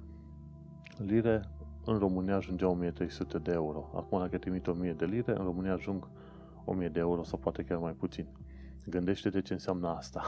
[0.96, 1.40] lire,
[1.84, 3.90] în România ajungea 1300 de euro.
[3.94, 6.08] Acum, dacă trimit 1000 de lire, în România ajung
[6.64, 8.26] 1000 de euro sau poate chiar mai puțin.
[8.86, 10.22] Gândește-te ce înseamnă asta.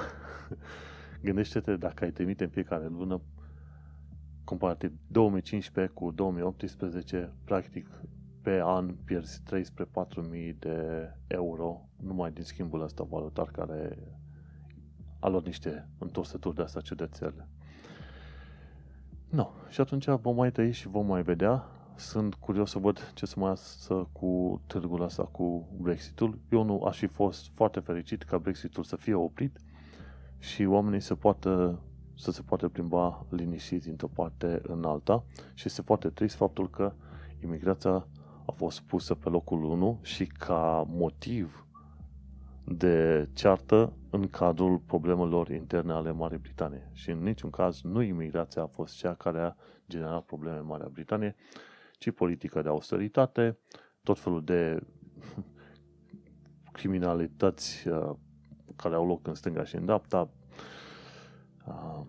[1.25, 3.21] Gândește-te dacă ai trimite în fiecare lună
[4.45, 7.89] comparativ 2015 cu 2018, practic
[8.43, 13.99] pe an pierzi 3 spre 4.000 de euro numai din schimbul ăsta valutar care
[15.19, 17.49] a luat niște întorsături de asta ciudățele.
[19.29, 19.51] No.
[19.69, 21.67] Și atunci vom mai trăi și vom mai vedea.
[21.97, 26.39] Sunt curios să văd ce să mai iasă cu târgul ăsta cu Brexitul.
[26.51, 29.59] Eu nu aș fi fost foarte fericit ca Brexitul să fie oprit
[30.39, 31.81] și oamenii să poată
[32.15, 36.93] să se poate plimba liniștit dintr-o parte în alta și este foarte trist faptul că
[37.43, 38.07] imigrația
[38.47, 41.67] a fost pusă pe locul 1 și ca motiv
[42.65, 46.91] de ceartă în cadrul problemelor interne ale Marii Britanie.
[46.93, 49.55] Și în niciun caz nu imigrația a fost cea care a
[49.89, 51.35] generat probleme în Marea Britanie,
[51.99, 53.59] ci politica de austeritate,
[54.03, 54.81] tot felul de
[56.73, 58.11] criminalități uh,
[58.77, 60.31] care au loc în stânga și în dreapta,
[61.67, 62.03] uh,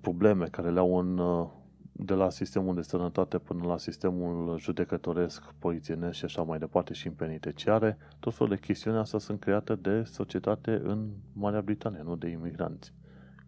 [0.00, 1.48] probleme care le-au în uh,
[1.92, 7.06] de la sistemul de sănătate până la sistemul judecătoresc, polițienesc și așa mai departe și
[7.06, 12.16] în penitenciare, tot felul de chestiuni astea sunt create de societate în Marea Britanie, nu
[12.16, 12.92] de imigranți.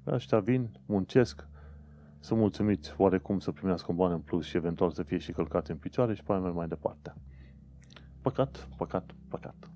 [0.06, 1.46] Ăștia vin, muncesc,
[2.20, 5.70] sunt mulțumiți oarecum să primească un ban în plus și eventual să fie și călcați
[5.70, 7.14] în picioare și apoi merg mai departe.
[8.20, 9.73] Păcat, păcat, păcat.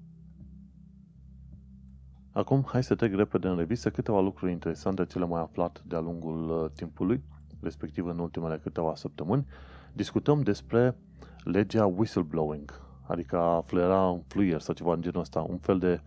[2.39, 6.01] Acum, hai să trec repede în revistă câteva lucruri interesante ce le-am mai aflat de-a
[6.01, 7.23] lungul uh, timpului
[7.61, 9.47] respectiv în ultimele câteva săptămâni,
[9.93, 10.97] discutăm despre
[11.45, 16.01] legea whistleblowing, adică a fluiera un fluier sau ceva în genul ăsta, un fel de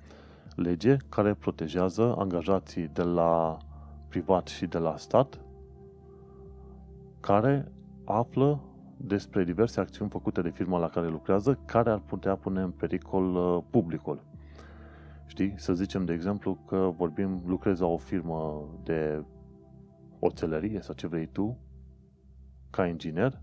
[0.56, 3.58] lege care protejează angajații de la
[4.08, 5.40] privat și de la stat
[7.20, 7.72] care
[8.06, 8.60] află
[8.98, 13.36] despre diverse acțiuni făcute de firma la care lucrează care ar putea pune în pericol
[13.36, 14.31] uh, publicul.
[15.32, 15.54] Știi?
[15.58, 19.24] Să zicem, de exemplu, că vorbim, lucrezi la o firmă de
[20.20, 21.58] oțelărie sau ce vrei tu,
[22.70, 23.42] ca inginer,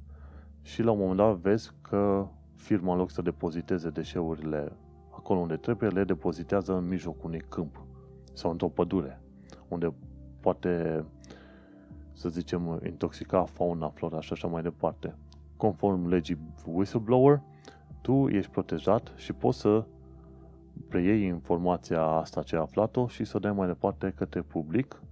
[0.63, 4.73] și la un moment dat vezi că firma, în loc să depoziteze deșeurile
[5.11, 7.87] acolo unde trebuie, le depozitează în mijlocul unui câmp
[8.33, 9.21] sau într-o pădure,
[9.69, 9.95] unde
[10.41, 11.05] poate,
[12.13, 15.15] să zicem, intoxica fauna, flora și așa mai departe.
[15.57, 17.43] Conform legii whistleblower,
[18.01, 19.87] tu ești protejat și poți să
[20.89, 25.03] preiei informația asta ce ai aflat-o și să o dai mai departe către public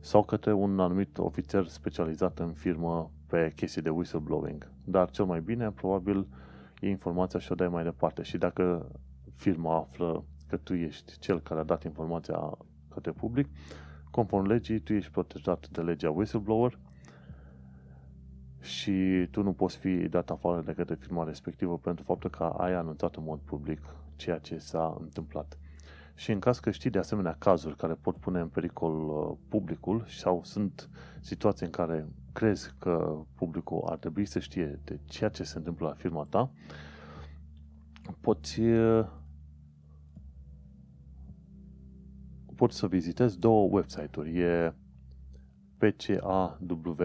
[0.00, 4.70] sau către un anumit ofițer specializat în firmă pe chestii de whistleblowing.
[4.84, 6.26] Dar cel mai bine, probabil,
[6.80, 8.22] e informația și o dai mai departe.
[8.22, 8.88] Și dacă
[9.34, 13.48] firma află că tu ești cel care a dat informația către public,
[14.10, 16.78] conform legii, tu ești protejat de legea whistleblower
[18.60, 22.72] și tu nu poți fi dat afară de către firma respectivă pentru faptul că ai
[22.72, 23.80] anunțat în mod public
[24.16, 25.58] ceea ce s-a întâmplat.
[26.14, 30.04] Și în caz că știi de asemenea cazuri care pot pune în pericol uh, publicul
[30.08, 30.88] sau sunt
[31.20, 35.86] situații în care crezi că publicul ar trebui să știe de ceea ce se întâmplă
[35.86, 36.50] la firma ta,
[38.20, 39.06] poți, uh,
[42.54, 44.38] poți să vizitezi două website-uri.
[44.38, 44.74] E
[45.78, 46.96] pcaw.org.uk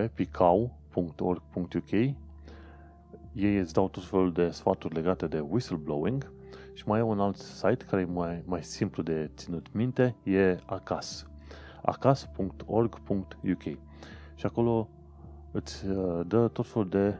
[3.33, 6.31] ei îți dau tot felul de sfaturi legate de whistleblowing
[6.79, 10.57] și mai e un alt site care e mai, mai simplu de ținut minte, e
[10.65, 11.27] acas.
[11.81, 13.61] acas.org.uk
[14.35, 14.89] și acolo
[15.51, 17.15] îți uh, dă tot felul de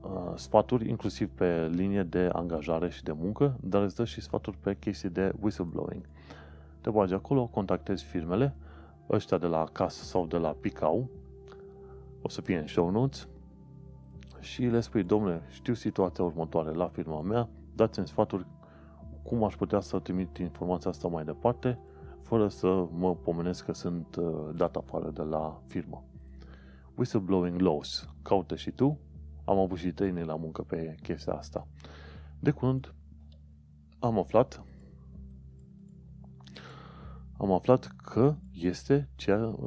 [0.00, 4.56] uh, sfaturi, inclusiv pe linie de angajare și de muncă, dar îți dă și sfaturi
[4.56, 6.04] pe chestii de whistleblowing.
[6.80, 8.54] Te bagi acolo, contactezi firmele,
[9.10, 11.10] ăștia de la Acas sau de la Picau,
[12.22, 13.28] o să fie în show notes,
[14.40, 17.48] și le spui, domnule, știu situația următoare la firma mea,
[17.80, 18.46] dați-mi sfaturi
[19.22, 21.78] cum aș putea să trimit informația asta mai departe,
[22.22, 26.04] fără să mă pomenesc că sunt uh, dat afară de la firmă.
[26.96, 28.08] Whistleblowing laws.
[28.22, 28.98] Caută și tu.
[29.44, 31.66] Am avut și training la muncă pe chestia asta.
[32.40, 32.94] De curând
[33.98, 34.64] am aflat
[37.36, 39.58] am aflat că este cea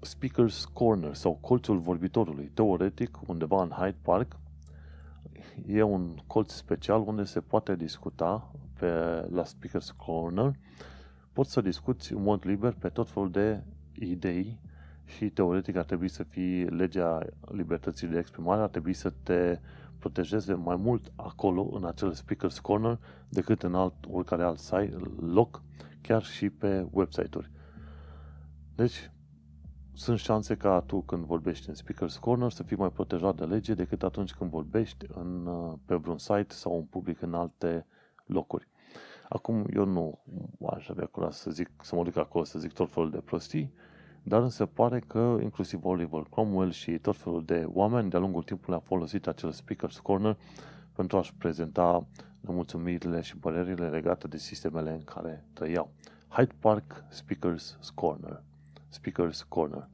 [0.00, 2.50] Speaker's Corner sau colțul vorbitorului.
[2.54, 4.40] Teoretic, undeva în Hyde Park,
[5.66, 8.86] e un colț special unde se poate discuta pe,
[9.30, 10.52] la Speaker's Corner.
[11.32, 13.62] Poți să discuți în mod liber pe tot felul de
[13.92, 14.60] idei
[15.04, 19.58] și teoretic ar trebui să fie legea libertății de exprimare, ar trebui să te
[19.98, 25.62] protejeze mai mult acolo, în acel Speaker's Corner, decât în alt, oricare alt site, loc,
[26.00, 27.50] chiar și pe website-uri.
[28.74, 29.10] Deci,
[29.94, 33.74] sunt șanse ca tu când vorbești în Speaker's Corner să fii mai protejat de lege
[33.74, 37.86] decât atunci când vorbești în, uh, pe vreun site sau în public în alte
[38.26, 38.68] locuri.
[39.28, 40.18] Acum, eu nu
[40.66, 43.72] aș avea curaj să zic, să mă duc acolo să zic tot felul de prostii,
[44.22, 48.74] dar se pare că inclusiv Oliver Cromwell și tot felul de oameni de-a lungul timpului
[48.74, 50.36] au folosit acel Speaker's Corner
[50.92, 52.06] pentru a-și prezenta
[52.40, 55.90] nemulțumirile și părerile legate de sistemele în care trăiau.
[56.28, 58.42] Hyde Park Speaker's Corner.
[59.00, 59.88] Speaker's Corner.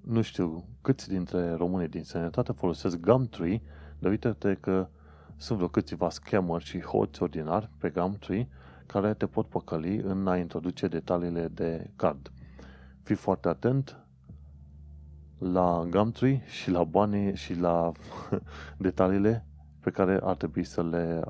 [0.00, 3.62] Nu știu câți dintre românii din sănătate folosesc Gumtree,
[3.98, 4.88] dar uite-te că
[5.36, 8.48] sunt vreo câțiva scammer și hoți ordinari pe Gumtree
[8.86, 12.32] care te pot păcăli în a introduce detaliile de card.
[13.02, 14.01] Fii foarte atent
[15.42, 17.92] la Gumtree și la banii și la
[18.78, 19.46] detaliile
[19.80, 21.22] pe care ar trebui să le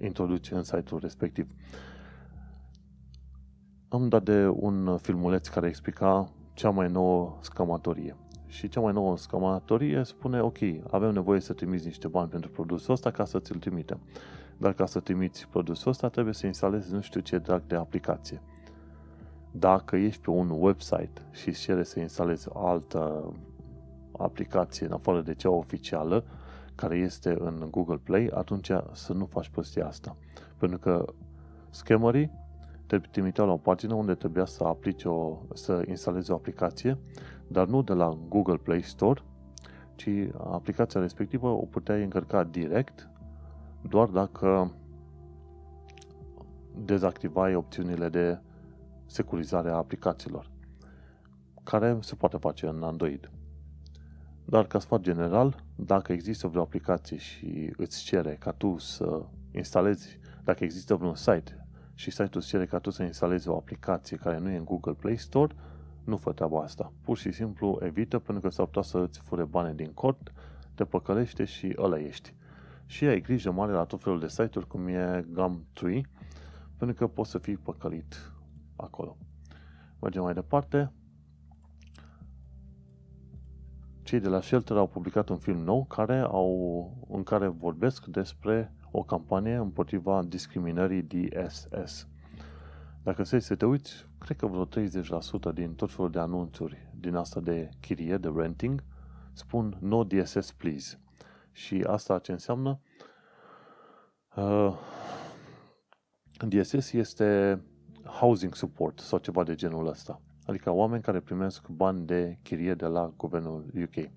[0.00, 1.50] introduci în site-ul respectiv.
[3.88, 8.16] Am dat de un filmuleț care explica cea mai nouă scamatorie.
[8.46, 10.58] Și cea mai nouă scamatorie spune, ok,
[10.90, 14.00] avem nevoie să trimiți niște bani pentru produsul ăsta ca să ți-l trimitem.
[14.56, 18.42] Dar ca să trimiți produsul ăsta trebuie să instalezi nu știu ce drag de aplicație.
[19.58, 23.32] Dacă ești pe un website și îți cere să instalezi altă
[24.18, 26.24] aplicație în afară de cea oficială,
[26.74, 30.16] care este în Google Play, atunci să nu faci prostia asta.
[30.58, 31.04] Pentru că
[31.70, 32.30] scammerii
[32.86, 36.98] te trimiteau la o pagină unde trebuia să aplici o, să instalezi o aplicație,
[37.46, 39.22] dar nu de la Google Play Store,
[39.94, 40.08] ci
[40.50, 43.08] aplicația respectivă o puteai încărca direct
[43.88, 44.74] doar dacă
[46.84, 48.38] dezactivai opțiunile de
[49.06, 50.50] securizare a aplicațiilor,
[51.62, 53.30] care se poate face în Android.
[54.44, 60.18] Dar ca sfat general, dacă există vreo aplicație și îți cere ca tu să instalezi,
[60.44, 64.38] dacă există vreun site și site-ul îți cere ca tu să instalezi o aplicație care
[64.38, 65.54] nu e în Google Play Store,
[66.04, 66.92] nu fă treaba asta.
[67.02, 70.32] Pur și simplu evită pentru că s-ar putea să îți fure bani din cont,
[70.74, 72.34] te păcălește și ăla ești.
[72.86, 76.00] Și ai grijă mare la tot felul de site-uri cum e Gumtree,
[76.76, 78.32] pentru că poți să fii păcălit
[78.76, 79.16] acolo.
[80.00, 80.92] Mergem mai departe.
[84.02, 88.74] Cei de la Shelter au publicat un film nou care au, în care vorbesc despre
[88.90, 92.08] o campanie împotriva discriminării DSS.
[93.02, 97.14] Dacă să să te uiți, cred că vreo 30% din tot felul de anunțuri din
[97.14, 98.84] asta de chirie, de renting,
[99.32, 101.00] spun no DSS please.
[101.52, 102.80] Și asta ce înseamnă?
[104.36, 104.74] Uh,
[106.48, 107.60] DSS este
[108.04, 110.20] housing support sau ceva de genul ăsta.
[110.46, 114.10] Adică oameni care primesc bani de chirie de la guvernul UK.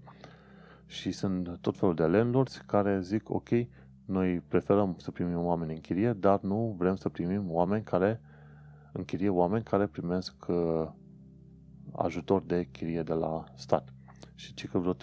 [0.86, 3.50] Și sunt tot felul de landlords care zic, ok,
[4.06, 8.22] noi preferăm să primim oameni în chirie, dar nu vrem să primim oameni care
[8.92, 10.88] închirie oameni care primesc uh,
[11.92, 13.94] ajutor de chirie de la stat.
[14.36, 14.98] Și ci că vreo 30%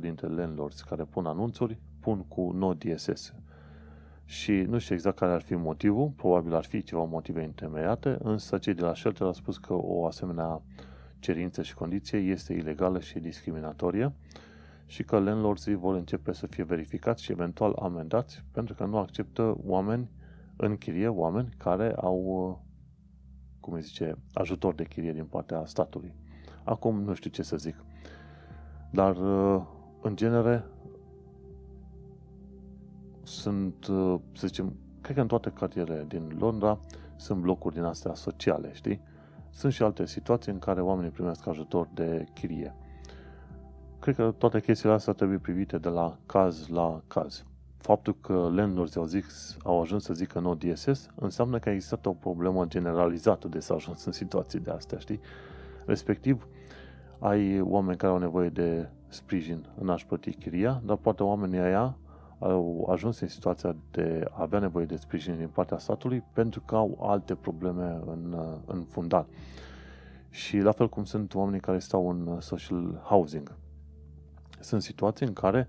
[0.00, 3.34] dintre landlords care pun anunțuri pun cu no DSS.
[4.26, 8.58] Și nu știu exact care ar fi motivul, probabil ar fi ceva motive întemeiate, însă
[8.58, 10.62] cei de la Shelter au spus că o asemenea
[11.18, 14.12] cerință și condiție este ilegală și discriminatorie
[14.86, 19.56] și că landlords vor începe să fie verificați și eventual amendați pentru că nu acceptă
[19.64, 20.10] oameni
[20.56, 22.64] în chirie, oameni care au,
[23.60, 26.14] cum îi zice, ajutor de chirie din partea statului.
[26.64, 27.84] Acum nu știu ce să zic.
[28.90, 29.16] Dar,
[30.00, 30.64] în genere,
[33.26, 33.84] sunt,
[34.32, 36.78] să zicem, cred că în toate cartierele din Londra
[37.16, 39.00] sunt blocuri din astea sociale, știi?
[39.50, 42.74] Sunt și alte situații în care oamenii primesc ajutor de chirie.
[43.98, 47.44] Cred că toate chestiile astea trebuie privite de la caz la caz.
[47.78, 52.06] faptul că landlords au, zis, au ajuns să zică no DSS înseamnă că a existat
[52.06, 55.20] o problemă generalizată de s-a ajuns în situații de astea, știi?
[55.84, 56.48] Respectiv,
[57.18, 61.96] ai oameni care au nevoie de sprijin în a-și plăti chiria, dar poate oamenii aia
[62.38, 66.76] au ajuns în situația de a avea nevoie de sprijin din partea statului pentru că
[66.76, 69.26] au alte probleme în, în fundal.
[70.30, 73.56] Și la fel cum sunt oamenii care stau în social housing.
[74.60, 75.68] Sunt situații în care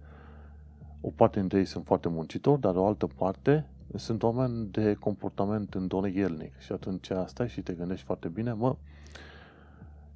[1.02, 5.74] o parte dintre ei sunt foarte muncitori, dar o altă parte sunt oameni de comportament
[5.74, 6.58] îndonăielnic.
[6.58, 8.76] Și atunci stai și te gândești foarte bine, mă,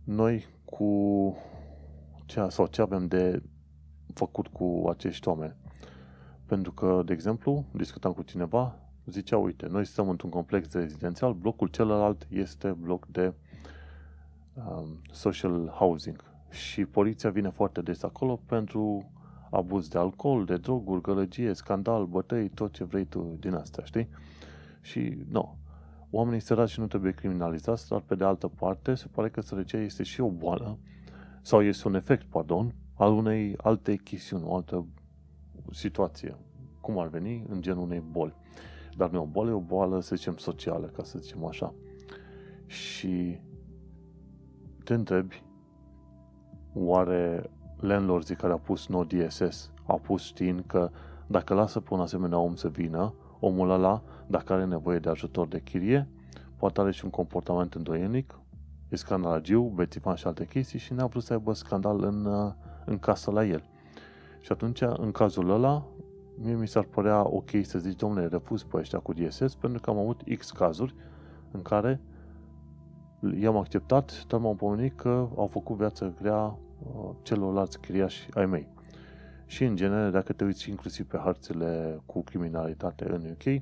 [0.03, 1.35] noi cu
[2.25, 3.43] ce, sau ce avem de
[4.13, 5.55] făcut cu acești oameni.
[6.51, 8.75] Pentru că, de exemplu, discutam cu cineva,
[9.05, 13.33] zicea, uite, noi stăm într-un complex rezidențial, blocul celălalt este bloc de
[14.53, 16.23] um, social housing.
[16.49, 19.11] Și poliția vine foarte des acolo pentru
[19.51, 24.07] abuz de alcool, de droguri, gălăgie, scandal, bătăi, tot ce vrei tu din asta, știi?
[24.81, 25.57] Și, nu,
[26.09, 30.03] oamenii săraci nu trebuie criminalizați, dar pe de altă parte se pare că sărăcia este
[30.03, 30.77] și o boală,
[31.41, 34.85] sau este un efect, pardon, al unei alte chestiuni, o altă
[35.71, 36.37] situație,
[36.81, 38.35] cum ar veni, în genul unei boli.
[38.97, 41.73] Dar nu e o boală, e o boală, să zicem, socială, ca să zicem așa.
[42.65, 43.39] Și
[44.83, 45.43] te întrebi,
[46.73, 47.49] oare
[47.79, 50.89] landlords care au pus no DSS au pus știind că
[51.27, 55.47] dacă lasă pe un asemenea om să vină, omul ăla, dacă are nevoie de ajutor
[55.47, 56.07] de chirie,
[56.57, 58.39] poate are și un comportament îndoielnic,
[58.89, 62.27] e scandalagiu, bețivan și alte chestii și n-a vrut să aibă scandal în,
[62.85, 63.63] în casă la el.
[64.41, 65.87] Și atunci, în cazul ăla,
[66.35, 69.89] mie mi s-ar părea ok să zici, domnule, refuz pe ăștia cu DSS, pentru că
[69.89, 70.95] am avut X cazuri
[71.51, 72.01] în care
[73.39, 78.67] i-am acceptat, dar m-am pomenit că au făcut viața grea uh, celorlalți chiriași ai mei.
[79.45, 83.61] Și în genere, dacă te uiți inclusiv pe harțile cu criminalitate în UK,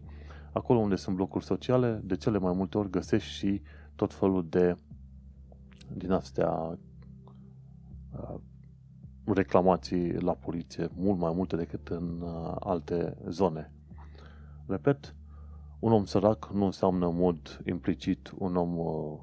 [0.52, 3.62] acolo unde sunt blocuri sociale, de cele mai multe ori găsești și
[3.96, 4.76] tot felul de
[5.94, 6.50] din astea
[8.12, 8.36] uh,
[9.34, 13.72] reclamații la poliție, mult mai multe decât în uh, alte zone.
[14.68, 15.16] Repet,
[15.80, 19.20] un om sărac nu înseamnă în mod implicit un om uh,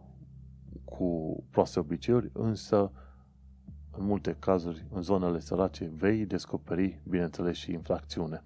[0.84, 2.90] cu proaste obiceiuri, însă
[3.90, 8.42] în multe cazuri, în zonele sărace, vei descoperi, bineînțeles, și infracțiune,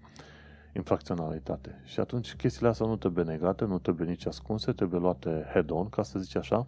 [0.75, 1.81] infracționalitate.
[1.85, 6.03] Și atunci chestiile astea nu trebuie negate, nu trebuie nici ascunse, trebuie luate head-on, ca
[6.03, 6.67] să zic așa,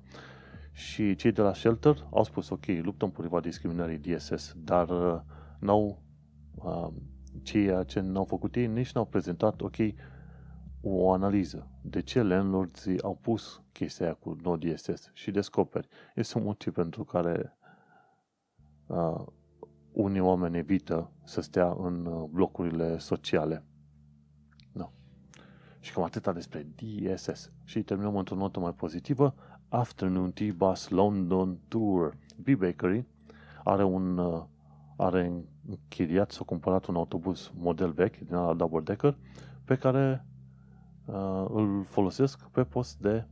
[0.73, 5.21] și cei de la Shelter au spus, ok, luptăm împotriva discriminării DSS, dar uh,
[5.59, 6.03] n-au,
[6.55, 6.89] uh,
[7.43, 9.77] ceea ce n-au făcut ei, nici n-au prezentat, ok,
[10.83, 11.71] o analiză.
[11.81, 15.89] De ce landlords au pus chestia aia cu no DSS și descoperi.
[16.15, 17.57] Este un motiv pentru care
[18.87, 19.27] uh,
[19.93, 23.65] unii oameni evită să stea în uh, blocurile sociale.
[24.73, 24.91] No.
[25.81, 27.53] Și cam atâta despre DSS.
[27.65, 29.35] Și terminăm într-o notă mai pozitivă.
[29.73, 32.17] Afternoon Tea Bus London Tour.
[32.37, 33.05] B-Bakery
[33.65, 34.43] are un uh,
[34.97, 35.33] are
[35.69, 39.17] închiriat sau cumpărat un autobuz model vechi din ala double decker
[39.65, 40.25] pe care
[41.05, 43.25] uh, îl folosesc pe post de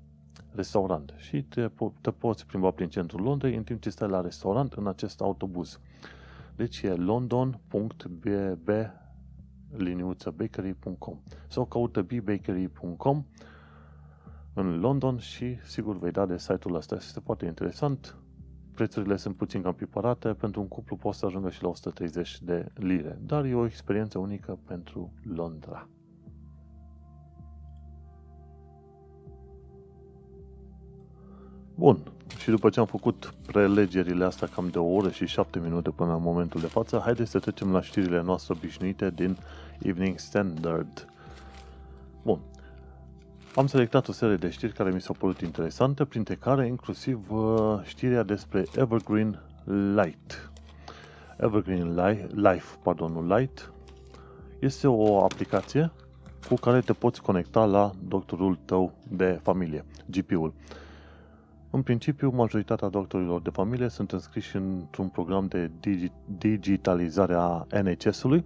[0.55, 1.71] restaurant și te,
[2.01, 5.81] te poți plimba prin centrul Londrei în timp ce stai la restaurant în acest autobuz.
[6.57, 8.69] Deci e london.bb
[9.77, 11.19] liniuță bakery.com
[11.49, 13.25] sau caută bbakery.com
[14.55, 16.95] în London și sigur vei da de site-ul ăsta.
[16.95, 18.17] Este foarte interesant.
[18.75, 20.29] Prețurile sunt puțin cam pipărate.
[20.29, 23.19] Pentru un cuplu poți să ajungă și la 130 de lire.
[23.27, 25.89] Dar e o experiență unică pentru Londra.
[31.75, 32.03] Bun.
[32.39, 36.15] Și după ce am făcut prelegerile astea cam de o oră și șapte minute până
[36.15, 39.37] în momentul de față, haideți să trecem la știrile noastre obișnuite din
[39.79, 41.09] Evening Standard.
[42.23, 42.41] Bun.
[43.55, 47.81] Am selectat o serie de știri care mi s-au părut interesante, printre care inclusiv uh,
[47.83, 49.43] știrea despre Evergreen
[49.95, 50.51] Light.
[51.39, 51.95] Evergreen
[52.35, 53.73] Life, pardon, Light,
[54.59, 55.93] este o aplicație
[56.49, 60.53] cu care te poți conecta la doctorul tău de familie, GP-ul.
[61.71, 68.45] În principiu, majoritatea doctorilor de familie sunt înscriși într-un program de digi- digitalizare a NHS-ului,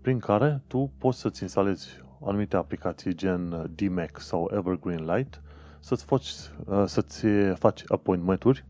[0.00, 1.88] prin care tu poți să-ți instalezi
[2.24, 5.40] anumite aplicații gen DMAC sau Evergreen Light,
[5.80, 6.28] să-ți faci,
[6.64, 8.64] uh, să-ți faci appointmenturi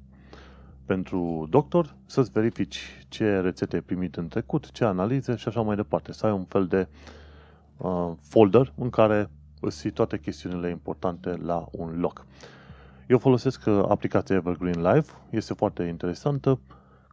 [0.91, 5.77] pentru doctor, să-ți verifici ce rețete ai primit în trecut, ce analize și așa mai
[5.77, 6.13] departe.
[6.13, 6.89] Să ai un fel de
[7.77, 9.31] uh, folder în care
[9.61, 12.27] îți toate chestiunile importante la un loc.
[13.07, 16.59] Eu folosesc uh, aplicația Evergreen Live, este foarte interesantă.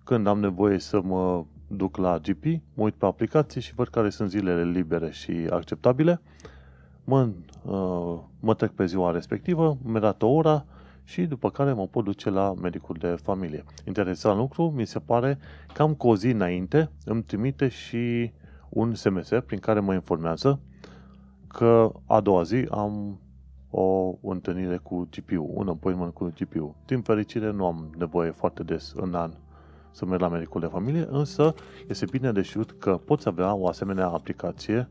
[0.04, 2.44] Când am nevoie să mă duc la GP,
[2.74, 6.22] mă uit pe aplicație și văd care sunt zilele libere și acceptabile,
[7.04, 7.30] mă,
[7.64, 10.66] uh, mă trec pe ziua respectivă, mi-a dat o ora
[11.04, 13.64] și după care mă pot duce la medicul de familie.
[13.86, 15.38] Interesant lucru, mi se pare,
[15.74, 18.32] cam cu o zi înainte îmi trimite și
[18.70, 20.60] un SMS prin care mă informează
[21.48, 23.20] că a doua zi am
[23.70, 26.76] o întâlnire cu GPU, un appointment cu GPU.
[26.86, 29.32] Din fericire nu am nevoie foarte des în an
[29.98, 31.54] să merg la medicul de familie, însă
[31.88, 34.90] este bine de știut că poți avea o asemenea aplicație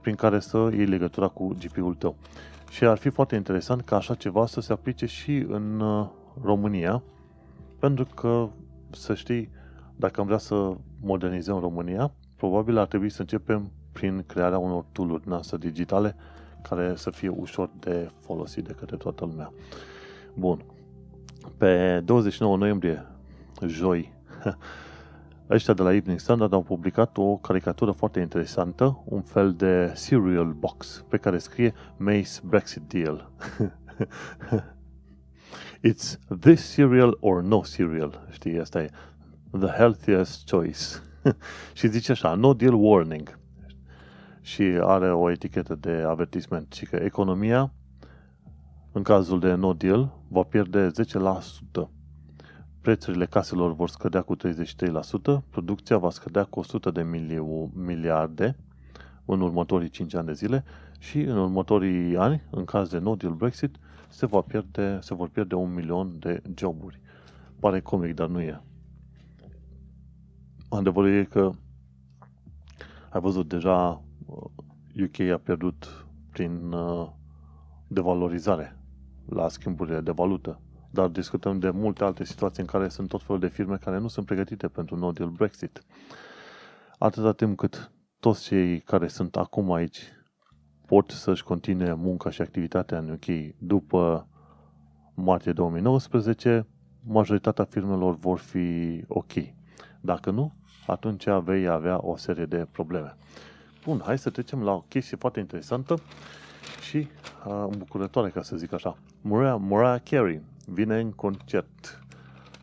[0.00, 2.16] prin care să iei legătura cu GPU-ul tău.
[2.70, 6.06] Și ar fi foarte interesant ca așa ceva să se aplice și în uh,
[6.42, 7.02] România,
[7.78, 8.48] pentru că,
[8.90, 9.50] să știi,
[9.96, 15.28] dacă am vrea să modernizăm România, probabil ar trebui să începem prin crearea unor tool-uri
[15.28, 16.16] noastre digitale
[16.68, 19.52] care să fie ușor de folosit de către toată lumea.
[20.34, 20.64] Bun.
[21.56, 23.04] Pe 29 noiembrie,
[23.66, 24.12] joi,
[25.50, 30.52] ăștia de la Evening Standard au publicat o caricatură foarte interesantă, un fel de cereal
[30.52, 33.30] box pe care scrie May's Brexit Deal.
[35.90, 38.26] It's this cereal or no cereal.
[38.30, 38.90] Știi, asta e
[39.58, 40.84] the healthiest choice.
[41.78, 43.38] și zice așa, no deal warning.
[44.40, 47.72] Și are o etichetă de avertisment și că economia,
[48.92, 51.88] în cazul de no deal, va pierde 10%
[52.80, 54.40] prețurile caselor vor scădea cu 33%,
[55.50, 57.02] producția va scădea cu 100 de
[57.74, 58.56] miliarde
[59.24, 60.64] în următorii 5 ani de zile
[60.98, 63.76] și în următorii ani, în caz de no deal Brexit,
[64.08, 67.00] se, va pierde, se vor pierde un milion de joburi.
[67.60, 68.60] Pare comic, dar nu e.
[70.68, 71.50] Adevărul e că
[73.10, 74.02] ai văzut deja
[75.02, 77.08] UK uh, a pierdut prin uh,
[77.86, 78.76] devalorizare
[79.28, 80.60] la schimburile de valută
[80.90, 84.08] dar discutăm de multe alte situații în care sunt tot felul de firme care nu
[84.08, 85.82] sunt pregătite pentru no deal Brexit.
[86.98, 89.98] Atâta timp cât toți cei care sunt acum aici
[90.86, 94.28] pot să-și continue munca și activitatea în UK după
[95.14, 96.66] martie 2019,
[97.06, 99.32] majoritatea firmelor vor fi ok.
[100.00, 100.54] Dacă nu,
[100.86, 103.16] atunci vei avea o serie de probleme.
[103.84, 105.94] Bun, hai să trecem la o chestie foarte interesantă
[106.80, 106.96] și
[107.46, 108.96] uh, îmbucurătoare, ca să zic așa.
[109.20, 112.00] Mariah, Mariah Carey vine în concert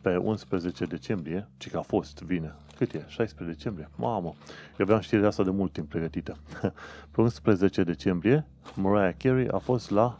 [0.02, 2.54] pe 11 decembrie, ci că a fost, vine.
[2.76, 3.04] Cât e?
[3.06, 3.88] 16 decembrie?
[3.96, 4.34] Mamă!
[4.78, 6.36] Eu aveam știrea asta de mult timp pregătită.
[7.10, 10.18] pe 11 decembrie, Mariah Carey a fost la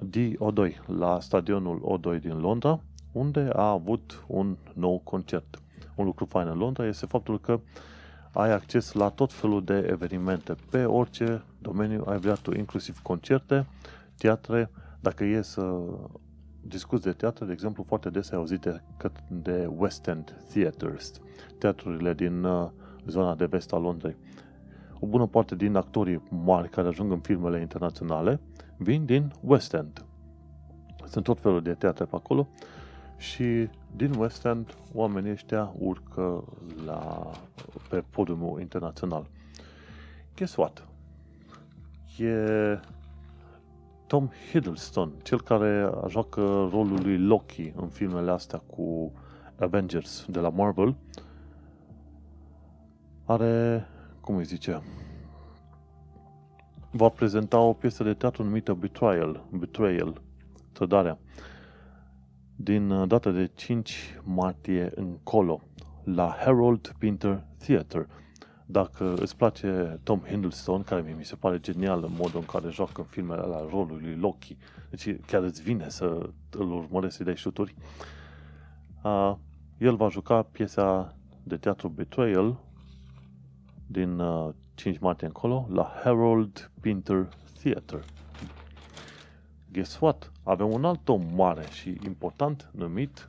[0.00, 2.80] D.O.2, la stadionul O2 din Londra,
[3.12, 5.60] unde a avut un nou concert.
[5.94, 7.60] Un lucru fain în Londra este faptul că
[8.36, 13.66] ai acces la tot felul de evenimente pe orice domeniu ai vrea tu, inclusiv concerte,
[14.16, 14.70] teatre,
[15.00, 15.78] dacă e să
[16.60, 18.80] discuți de teatru, de exemplu, foarte des ai auzit de,
[19.28, 21.12] de West End Theatres,
[21.58, 22.68] teatrurile din uh,
[23.06, 24.16] zona de vest a Londrei.
[25.00, 28.40] O bună parte din actorii mari care ajung în filmele internaționale
[28.76, 30.04] vin din West End.
[31.06, 32.48] Sunt tot felul de teatre pe acolo
[33.16, 36.44] și din West End oamenii ăștia urcă
[36.84, 37.30] la,
[37.88, 39.26] pe podiumul internațional.
[40.36, 40.88] Guess what?
[42.18, 42.80] E
[44.06, 46.40] Tom Hiddleston, cel care joacă
[46.70, 49.12] rolul lui Loki în filmele astea cu
[49.58, 50.96] Avengers de la Marvel,
[53.24, 53.86] are,
[54.20, 54.82] cum îi zice,
[56.90, 60.20] va prezenta o piesă de teatru numită Betrayal, Betrayal,
[60.72, 61.18] trădarea,
[62.56, 65.60] din uh, data de 5 martie încolo,
[66.04, 68.06] la Harold Pinter Theatre,
[68.66, 73.00] dacă îți place Tom Hiddleston, care mi se pare genial în modul în care joacă
[73.00, 74.56] în filmele la rolul lui Loki,
[74.90, 77.74] deci chiar îți vine să îl urmărești, să dai șuturi,
[79.02, 79.34] uh,
[79.78, 82.60] el va juca piesa de teatru Betrayal
[83.86, 87.28] din uh, 5 martie încolo la Harold Pinter
[87.58, 88.00] Theatre.
[89.72, 90.32] Guess what?
[90.48, 93.28] Avem un alt om mare și important numit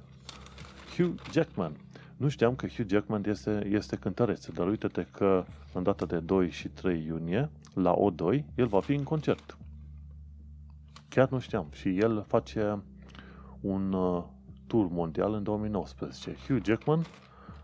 [0.95, 1.71] Hugh Jackman.
[2.17, 6.49] Nu știam că Hugh Jackman este, este cântăreț, dar uite-te că în data de 2
[6.49, 9.57] și 3 iunie, la O2, el va fi în concert.
[11.09, 11.67] Chiar nu știam.
[11.71, 12.81] Și el face
[13.61, 14.23] un uh,
[14.67, 16.35] tur mondial în 2019.
[16.47, 17.05] Hugh Jackman,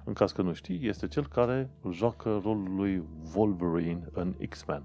[0.04, 3.04] în caz că nu știi, este cel care joacă rolul lui
[3.36, 4.84] Wolverine în X-Men.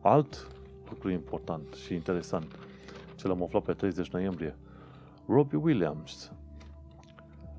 [0.00, 0.46] Alt
[0.88, 2.58] lucru important și interesant,
[3.20, 4.56] ce l-am aflat pe 30 noiembrie,
[5.26, 6.32] Robbie Williams,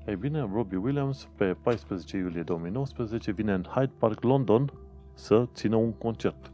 [0.06, 4.72] ei bine, Robbie Williams pe 14 iulie 2019 vine în Hyde Park, London
[5.14, 6.52] să țină un concert.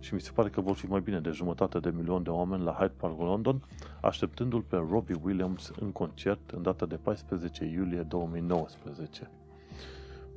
[0.00, 2.62] Și mi se pare că vor fi mai bine de jumătate de milion de oameni
[2.62, 3.62] la Hyde Park, London,
[4.00, 9.30] așteptându-l pe Robbie Williams în concert în data de 14 iulie 2019.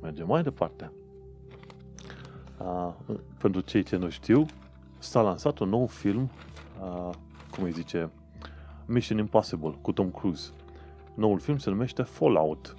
[0.02, 0.92] Mergem mai departe.
[2.58, 2.92] Uh,
[3.38, 4.46] pentru cei ce nu știu,
[4.98, 6.30] s-a lansat un nou film,
[6.82, 7.10] uh,
[7.54, 8.10] cum îi zice,
[8.86, 10.50] Mission Impossible, cu Tom Cruise.
[11.14, 12.74] Noul film se numește Fallout.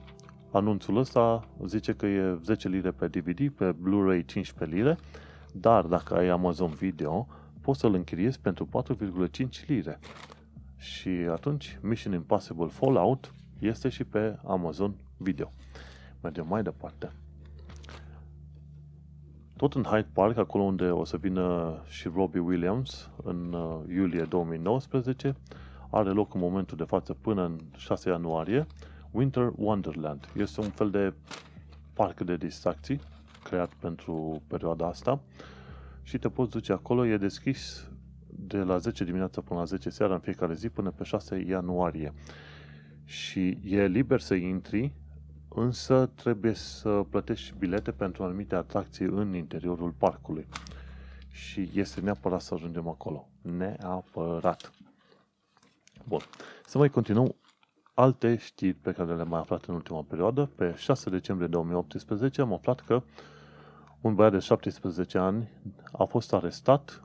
[0.51, 4.97] Anunțul ăsta zice că e 10 lire pe DVD, pe Blu-ray 15 lire,
[5.53, 7.27] dar dacă ai Amazon Video,
[7.61, 8.69] poți să-l închiriezi pentru
[9.29, 9.99] 4,5 lire.
[10.77, 15.51] Și atunci Mission Impossible Fallout este și pe Amazon Video.
[16.21, 17.11] Mergem mai departe.
[19.57, 24.23] Tot în Hyde Park, acolo unde o să vină și Robbie Williams în uh, iulie
[24.23, 25.35] 2019,
[25.89, 28.65] are loc în momentul de față până în 6 ianuarie
[29.11, 30.29] Winter Wonderland.
[30.35, 31.13] Este un fel de
[31.93, 32.99] parc de distracții
[33.43, 35.19] creat pentru perioada asta
[36.03, 37.05] și te poți duce acolo.
[37.05, 37.89] E deschis
[38.27, 42.13] de la 10 dimineața până la 10 seara în fiecare zi până pe 6 ianuarie.
[43.05, 44.93] Și e liber să intri,
[45.55, 50.47] însă trebuie să plătești bilete pentru anumite atracții în interiorul parcului.
[51.29, 53.27] Și este neapărat să ajungem acolo.
[53.41, 54.71] Neapărat.
[56.07, 56.19] Bun.
[56.65, 57.35] Să mai continuăm
[57.93, 60.45] alte știri pe care le-am mai aflat în ultima perioadă.
[60.55, 63.03] Pe 6 decembrie 2018 am aflat că
[64.01, 65.49] un băiat de 17 ani
[65.91, 67.03] a fost arestat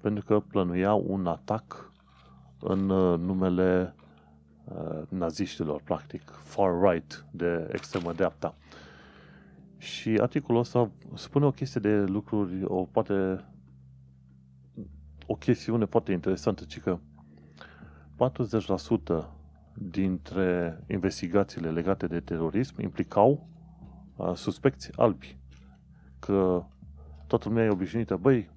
[0.00, 1.92] pentru că plănuia un atac
[2.60, 4.05] în uh, numele uh,
[5.08, 8.54] naziștilor, practic, far-right, de extremă dreapta.
[9.78, 13.44] Și articolul ăsta spune o chestie de lucruri, o poate
[15.26, 16.98] o chestiune foarte interesantă, ci că
[19.22, 19.24] 40%
[19.74, 23.48] dintre investigațiile legate de terorism implicau
[24.16, 25.38] uh, suspecți albi.
[26.18, 26.64] Că
[27.26, 28.50] toată lumea e obișnuită, băi,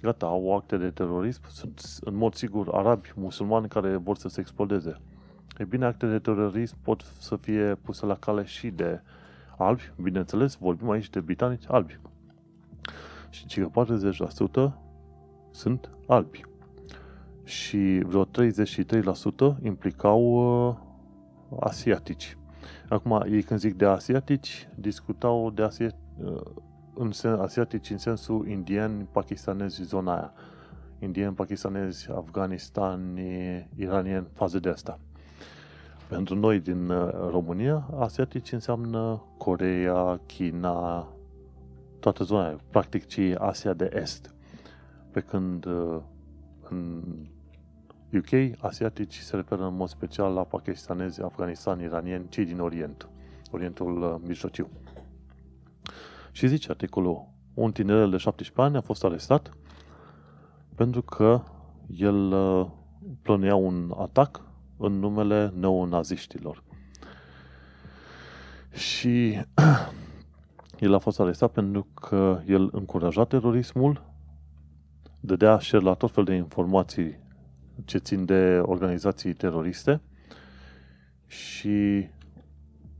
[0.00, 4.40] gata, au acte de terorism, sunt în mod sigur arabi, musulmani care vor să se
[4.40, 5.00] explodeze.
[5.58, 9.00] E bine, acte de terorism pot să fie puse la cale și de
[9.58, 11.98] albi, bineînțeles, vorbim aici de britanici albi.
[13.30, 13.84] Și că
[14.70, 14.72] 40%
[15.50, 16.40] sunt albi
[17.46, 18.28] și vreo 33%
[19.62, 20.22] implicau
[20.68, 20.76] uh,
[21.60, 22.38] asiatici.
[22.88, 25.90] Acum, ei când zic de asiatici, discutau de asia,
[26.24, 26.40] uh,
[26.94, 30.32] în sen, asiatici în sensul indieni, pakistanezi, zona aia.
[30.98, 33.20] Indieni, pakistanezi, afganistani,
[33.76, 34.98] iranieni, faze de asta.
[36.08, 41.08] Pentru noi din uh, România, asiatici înseamnă Coreea, China,
[42.00, 44.34] toată zona aia, practic ce Asia de Est.
[45.10, 45.98] Pe când uh,
[46.68, 47.02] în
[48.12, 53.08] UK, asiatici se referă în mod special la pakistanezi, afganistani, iranieni, cei din Orient,
[53.50, 54.68] Orientul uh, Mijlociu.
[56.32, 59.50] Și zice articolul, un tinerel de 17 ani a fost arestat
[60.74, 61.42] pentru că
[61.86, 62.66] el uh,
[63.22, 64.45] plănuia un atac
[64.76, 66.62] în numele neonaziștilor.
[68.72, 69.40] Și
[70.80, 74.04] el a fost arestat pentru că el încuraja terorismul,
[75.20, 77.18] dădea share la tot fel de informații
[77.84, 80.00] ce țin de organizații teroriste
[81.26, 82.08] și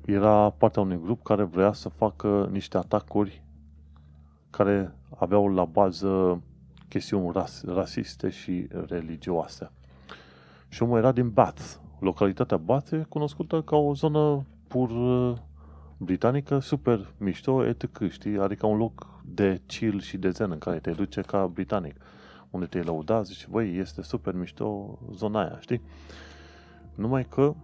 [0.05, 3.43] era partea unui grup care vrea să facă niște atacuri
[4.51, 6.43] care aveau la bază
[6.89, 9.71] chestiuni ras- rasiste și religioase.
[10.69, 11.75] Și omul era din Bath.
[11.99, 15.37] Localitatea Bath e cunoscută ca o zonă pur uh,
[15.97, 18.09] britanică, super mișto, etc.
[18.09, 18.39] Știi?
[18.39, 21.97] Adică un loc de chill și de zen în care te duce ca britanic
[22.51, 25.83] unde te-ai lăudat, zici, băi, este super mișto zona aia, știi?
[26.95, 27.55] Numai că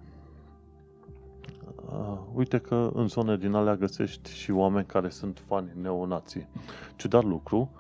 [1.87, 6.49] uh, uite că în zone din alea găsești și oameni care sunt fani neonații.
[6.97, 7.71] Ciudat lucru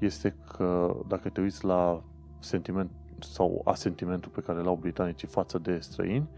[0.00, 2.02] este că dacă te uiți la
[2.38, 2.90] sentiment
[3.22, 6.28] sau asentimentul pe care l-au britanicii față de străini,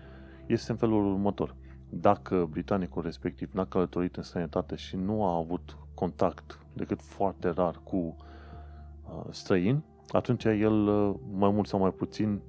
[0.46, 1.54] este în felul următor.
[1.88, 7.80] Dacă britanicul respectiv n-a călătorit în sănătate și nu a avut contact decât foarte rar
[7.84, 12.40] cu uh, străini, atunci el, uh, mai mult sau mai puțin,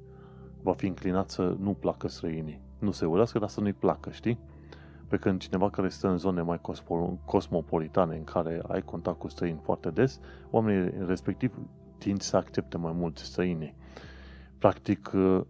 [0.62, 2.62] va fi înclinat să nu placă străinii.
[2.80, 4.40] Nu se urăscă, dar să nu-i placă, știi?
[5.08, 6.62] Pe când cineva care stă în zone mai
[7.26, 11.58] cosmopolitane, în care ai contact cu străini foarte des, oamenii respectiv
[11.98, 13.76] tind să accepte mai mult străinii.
[14.66, 15.42] Practic, uh,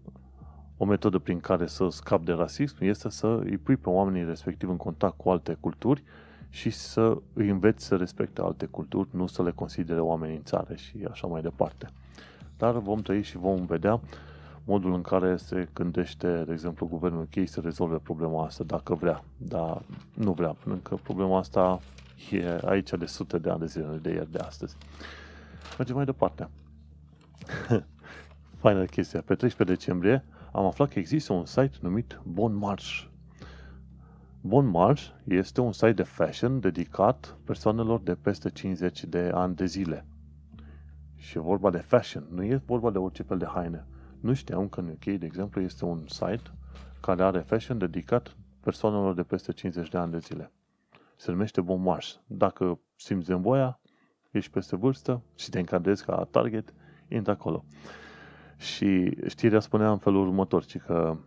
[0.77, 4.69] o metodă prin care să scap de rasism este să îi pui pe oamenii respectiv
[4.69, 6.03] în contact cu alte culturi
[6.49, 10.75] și să îi înveți să respecte alte culturi, nu să le considere oameni în țară
[10.75, 11.89] și așa mai departe.
[12.57, 13.99] Dar vom trăi și vom vedea
[14.63, 19.23] modul în care se gândește, de exemplu, guvernul UK să rezolve problema asta dacă vrea,
[19.37, 19.81] dar
[20.13, 21.79] nu vrea, pentru că problema asta
[22.31, 24.75] e aici de sute de ani de zile, de ieri, de astăzi.
[25.77, 26.49] Mergem mai departe.
[28.65, 29.21] Faină chestia.
[29.21, 33.03] Pe 13 decembrie am aflat că există un site numit Bon March
[34.41, 39.65] Bon March este un site de fashion dedicat persoanelor de peste 50 de ani de
[39.65, 40.05] zile.
[41.15, 43.85] Și e vorba de fashion, nu e vorba de orice fel de haine.
[44.19, 46.51] Nu știam că în UK, de exemplu, este un site
[47.01, 50.51] care are fashion dedicat persoanelor de peste 50 de ani de zile.
[51.15, 52.13] Se numește Bon March.
[52.27, 53.79] Dacă simți voia,
[54.31, 56.73] ești peste vârstă și te încadrezi ca target,
[57.07, 57.65] intră acolo.
[58.57, 61.17] Și știrea spunea în felul următor, ci că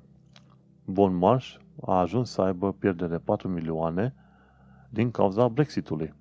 [0.85, 4.15] Bon March a ajuns să aibă pierdere de 4 milioane
[4.91, 6.15] din cauza Brexitului.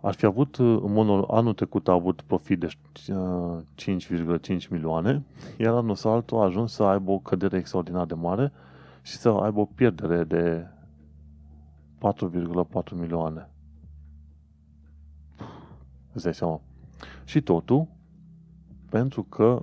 [0.00, 5.24] Ar fi avut, în mod anul trecut a avut profit de 5,5 milioane,
[5.58, 8.52] iar anul altul a ajuns să aibă o cădere extraordinar de mare
[9.02, 10.66] și să aibă o pierdere de
[11.98, 13.50] 4,4 milioane.
[16.12, 16.60] Îți dai seama.
[17.24, 17.86] Și totul
[18.90, 19.62] pentru că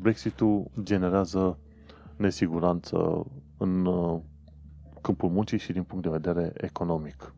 [0.00, 1.58] Brexitul generează
[2.16, 3.26] nesiguranță
[3.56, 4.20] în uh,
[5.00, 7.34] câmpul muncii și din punct de vedere economic.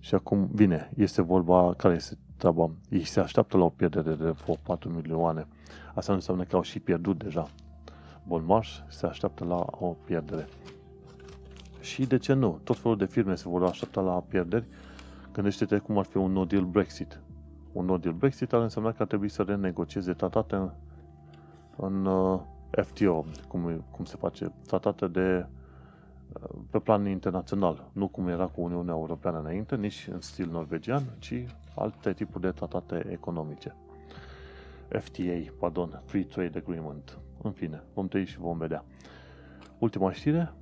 [0.00, 2.70] Și acum, bine, este vorba, care este treaba?
[2.90, 5.46] Ei se așteaptă la o pierdere de 4 milioane.
[5.94, 7.48] Asta nu înseamnă că au și pierdut deja.
[8.26, 10.48] Bolmarș se așteaptă la o pierdere.
[11.80, 12.60] Și de ce nu?
[12.64, 14.66] Tot felul de firme se vor aștepta la pierderi.
[15.32, 17.20] Gândește-te cum ar fi un no deal Brexit.
[17.76, 20.70] Un no deal Brexit ar însemna că ar trebui să renegocieze tratate în,
[21.76, 22.40] în uh,
[22.70, 25.46] FTO, cum, cum se face, tratate de
[26.32, 31.02] uh, pe plan internațional, nu cum era cu Uniunea Europeană înainte, nici în stil norvegian,
[31.18, 31.44] ci
[31.74, 33.74] alte tipuri de tratate economice.
[34.88, 37.18] FTA, pardon, Free Trade Agreement.
[37.42, 38.84] În fine, vom trăi și vom vedea.
[39.78, 40.52] Ultima știre,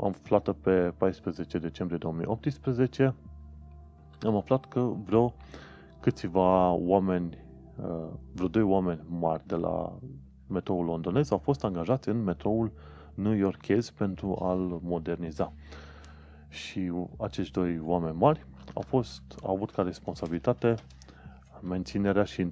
[0.00, 3.14] am aflat pe 14 decembrie 2018,
[4.22, 5.34] am aflat că vreo
[6.02, 7.38] câțiva oameni,
[7.76, 9.98] uh, vreo doi oameni mari de la
[10.48, 12.72] metroul londonez au fost angajați în metroul
[13.14, 15.52] New Yorkez pentru a-l moderniza.
[16.48, 20.74] Și acești doi oameni mari au, fost, au avut ca responsabilitate
[21.60, 22.48] menținerea și,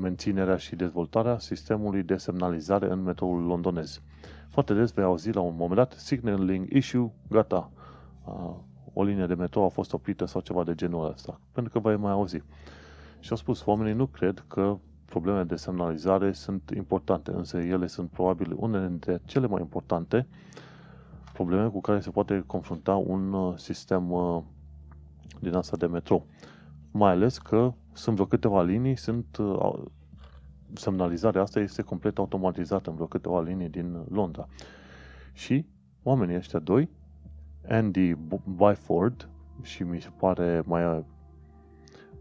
[0.00, 4.00] menținerea și dezvoltarea sistemului de semnalizare în metroul londonez.
[4.48, 7.70] Foarte des vei auzi la un moment dat signaling issue, gata,
[8.92, 11.96] o linie de metrou a fost oprită sau ceva de genul ăsta, pentru că vei
[11.96, 12.42] mai auzi.
[13.22, 18.10] Și au spus, oamenii nu cred că probleme de semnalizare sunt importante, însă ele sunt
[18.10, 20.26] probabil unele dintre cele mai importante
[21.32, 24.42] probleme cu care se poate confrunta un uh, sistem uh,
[25.40, 26.26] din asta de metrou.
[26.90, 29.82] Mai ales că sunt vreo câteva linii, sunt uh,
[30.72, 34.48] semnalizarea asta este complet automatizată în vreo câteva linii din Londra.
[35.32, 35.66] Și
[36.02, 36.88] oamenii ăștia doi,
[37.68, 38.14] Andy
[38.56, 39.28] Byford
[39.62, 41.04] și mi se pare mai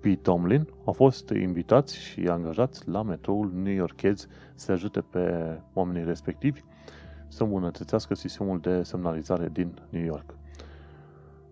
[0.02, 0.22] P.
[0.22, 6.64] Tomlin au fost invitați și angajați la metroul New Yorkez să ajute pe oamenii respectivi
[7.28, 10.36] să îmbunătățească sistemul de semnalizare din New York.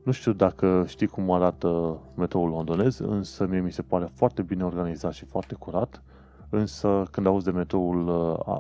[0.04, 4.64] Nu știu dacă știi cum arată metroul londonez, însă mie mi se pare foarte bine
[4.64, 6.02] organizat și foarte curat,
[6.50, 8.60] însă când auzi de metroul uh,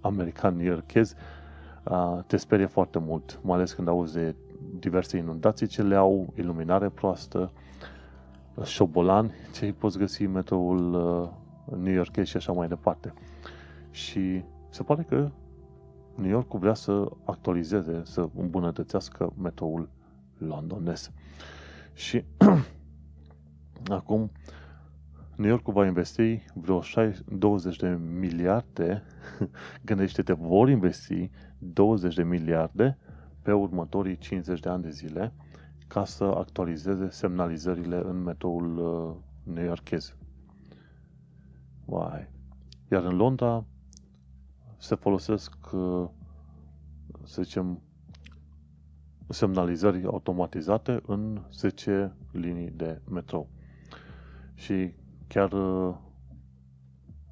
[0.00, 1.14] american New Yorkez,
[1.84, 4.34] uh, te sperie foarte mult, mai ales când auzi de
[4.78, 7.50] diverse inundații ce le au, iluminare proastă,
[8.64, 13.12] șobolani ce îi poți găsi în metroul uh, New York și așa mai departe.
[13.90, 15.30] Și se pare că
[16.14, 19.90] New York vrea să actualizeze, să îmbunătățească metroul
[20.38, 21.10] londonez.
[21.92, 22.24] Și
[23.88, 24.30] acum
[25.36, 26.82] New York va investi vreo
[27.28, 29.02] 20 de miliarde,
[29.84, 32.98] gândește-te, vor investi 20 de miliarde
[33.42, 35.32] pe următorii 50 de ani de zile
[35.88, 39.16] ca să actualizeze semnalizările în metroul uh,
[39.54, 40.14] neoyorchez.
[41.84, 42.30] Vai.
[42.90, 43.64] Iar în Londra
[44.76, 46.08] se folosesc, uh,
[47.24, 47.80] să zicem,
[49.28, 53.48] semnalizări automatizate în 10 linii de metrou.
[54.54, 54.94] Și
[55.26, 55.94] chiar uh,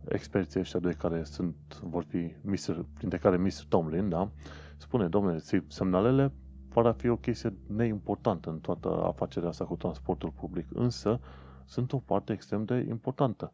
[0.08, 3.64] experții ăștia doi care sunt, vor fi, Mr., printre care Mr.
[3.68, 4.30] Tomlin, da,
[4.76, 5.38] spune, domnule,
[5.68, 6.32] semnalele
[6.76, 11.20] par a fi o chestie neimportantă în toată afacerea asta cu transportul public, însă
[11.64, 13.52] sunt o parte extrem de importantă.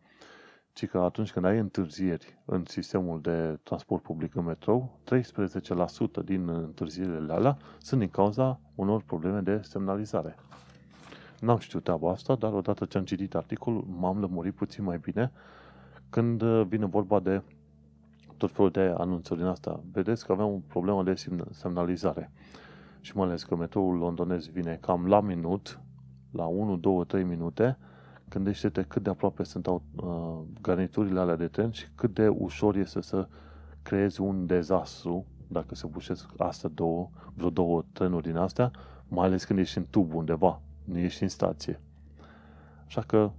[0.73, 4.99] Ci că atunci când ai întârzieri în sistemul de transport public în metrou,
[6.23, 10.35] 13% din întârzierile alea sunt din cauza unor probleme de semnalizare.
[11.41, 15.33] N-am știut treaba asta, dar odată ce am citit articolul, m-am lămurit puțin mai bine
[16.11, 17.43] când vine vorba de
[18.37, 19.81] tot felul de anunțuri din asta.
[19.93, 21.15] Vedeți că avem o problemă de
[21.51, 22.33] semnalizare
[23.03, 25.81] și mai ales că metroul londonez vine cam la minut,
[26.31, 27.79] la 1, 2, 3 minute,
[28.29, 29.81] gândește-te cât de aproape sunt uh,
[30.61, 33.29] garniturile alea de tren și cât de ușor este să
[33.83, 38.71] creezi un dezastru dacă se bușesc astea două, vreo două trenuri din astea,
[39.09, 41.81] mai ales când ești în tub undeva, nu ești în stație.
[42.87, 43.33] Așa că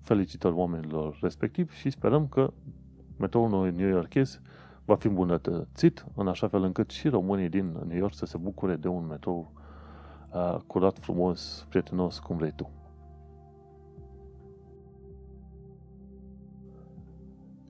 [0.00, 2.52] felicitări oamenilor respectiv și sperăm că
[3.18, 4.40] metroul New Yorkez
[4.84, 8.76] va fi îmbunătățit în așa fel încât și românii din New York să se bucure
[8.76, 9.52] de un metrou
[10.32, 12.70] uh, curat, frumos, prietenos, cum vrei tu.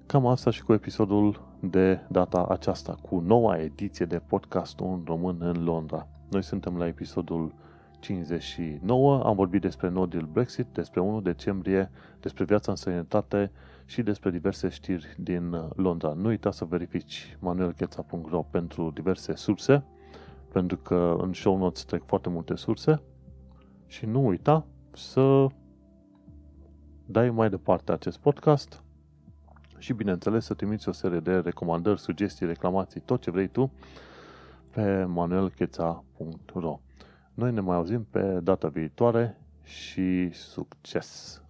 [0.07, 5.37] Cam asta și cu episodul de data aceasta, cu noua ediție de podcast Un Român
[5.41, 6.07] în Londra.
[6.31, 7.55] Noi suntem la episodul
[8.01, 11.91] 59, am vorbit despre no deal Brexit, despre 1 decembrie,
[12.21, 13.51] despre viața în sănătate
[13.85, 16.13] și despre diverse știri din Londra.
[16.13, 19.85] Nu uita să verifici manuelcheța.ro pentru diverse surse,
[20.53, 23.03] pentru că în show notes trec foarte multe surse
[23.87, 25.47] și nu uita să
[27.07, 28.83] dai mai departe acest podcast
[29.79, 33.73] și, bineînțeles, să trimiți o serie de recomandări, sugestii, reclamații, tot ce vrei tu
[34.71, 36.81] pe manuelcheța.ro
[37.35, 41.43] Noi ne mai auzim pe data viitoare și succes!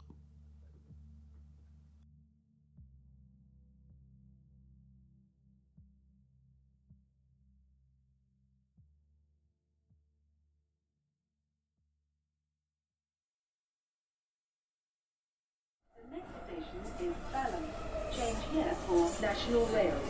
[19.23, 20.02] National Rail Services.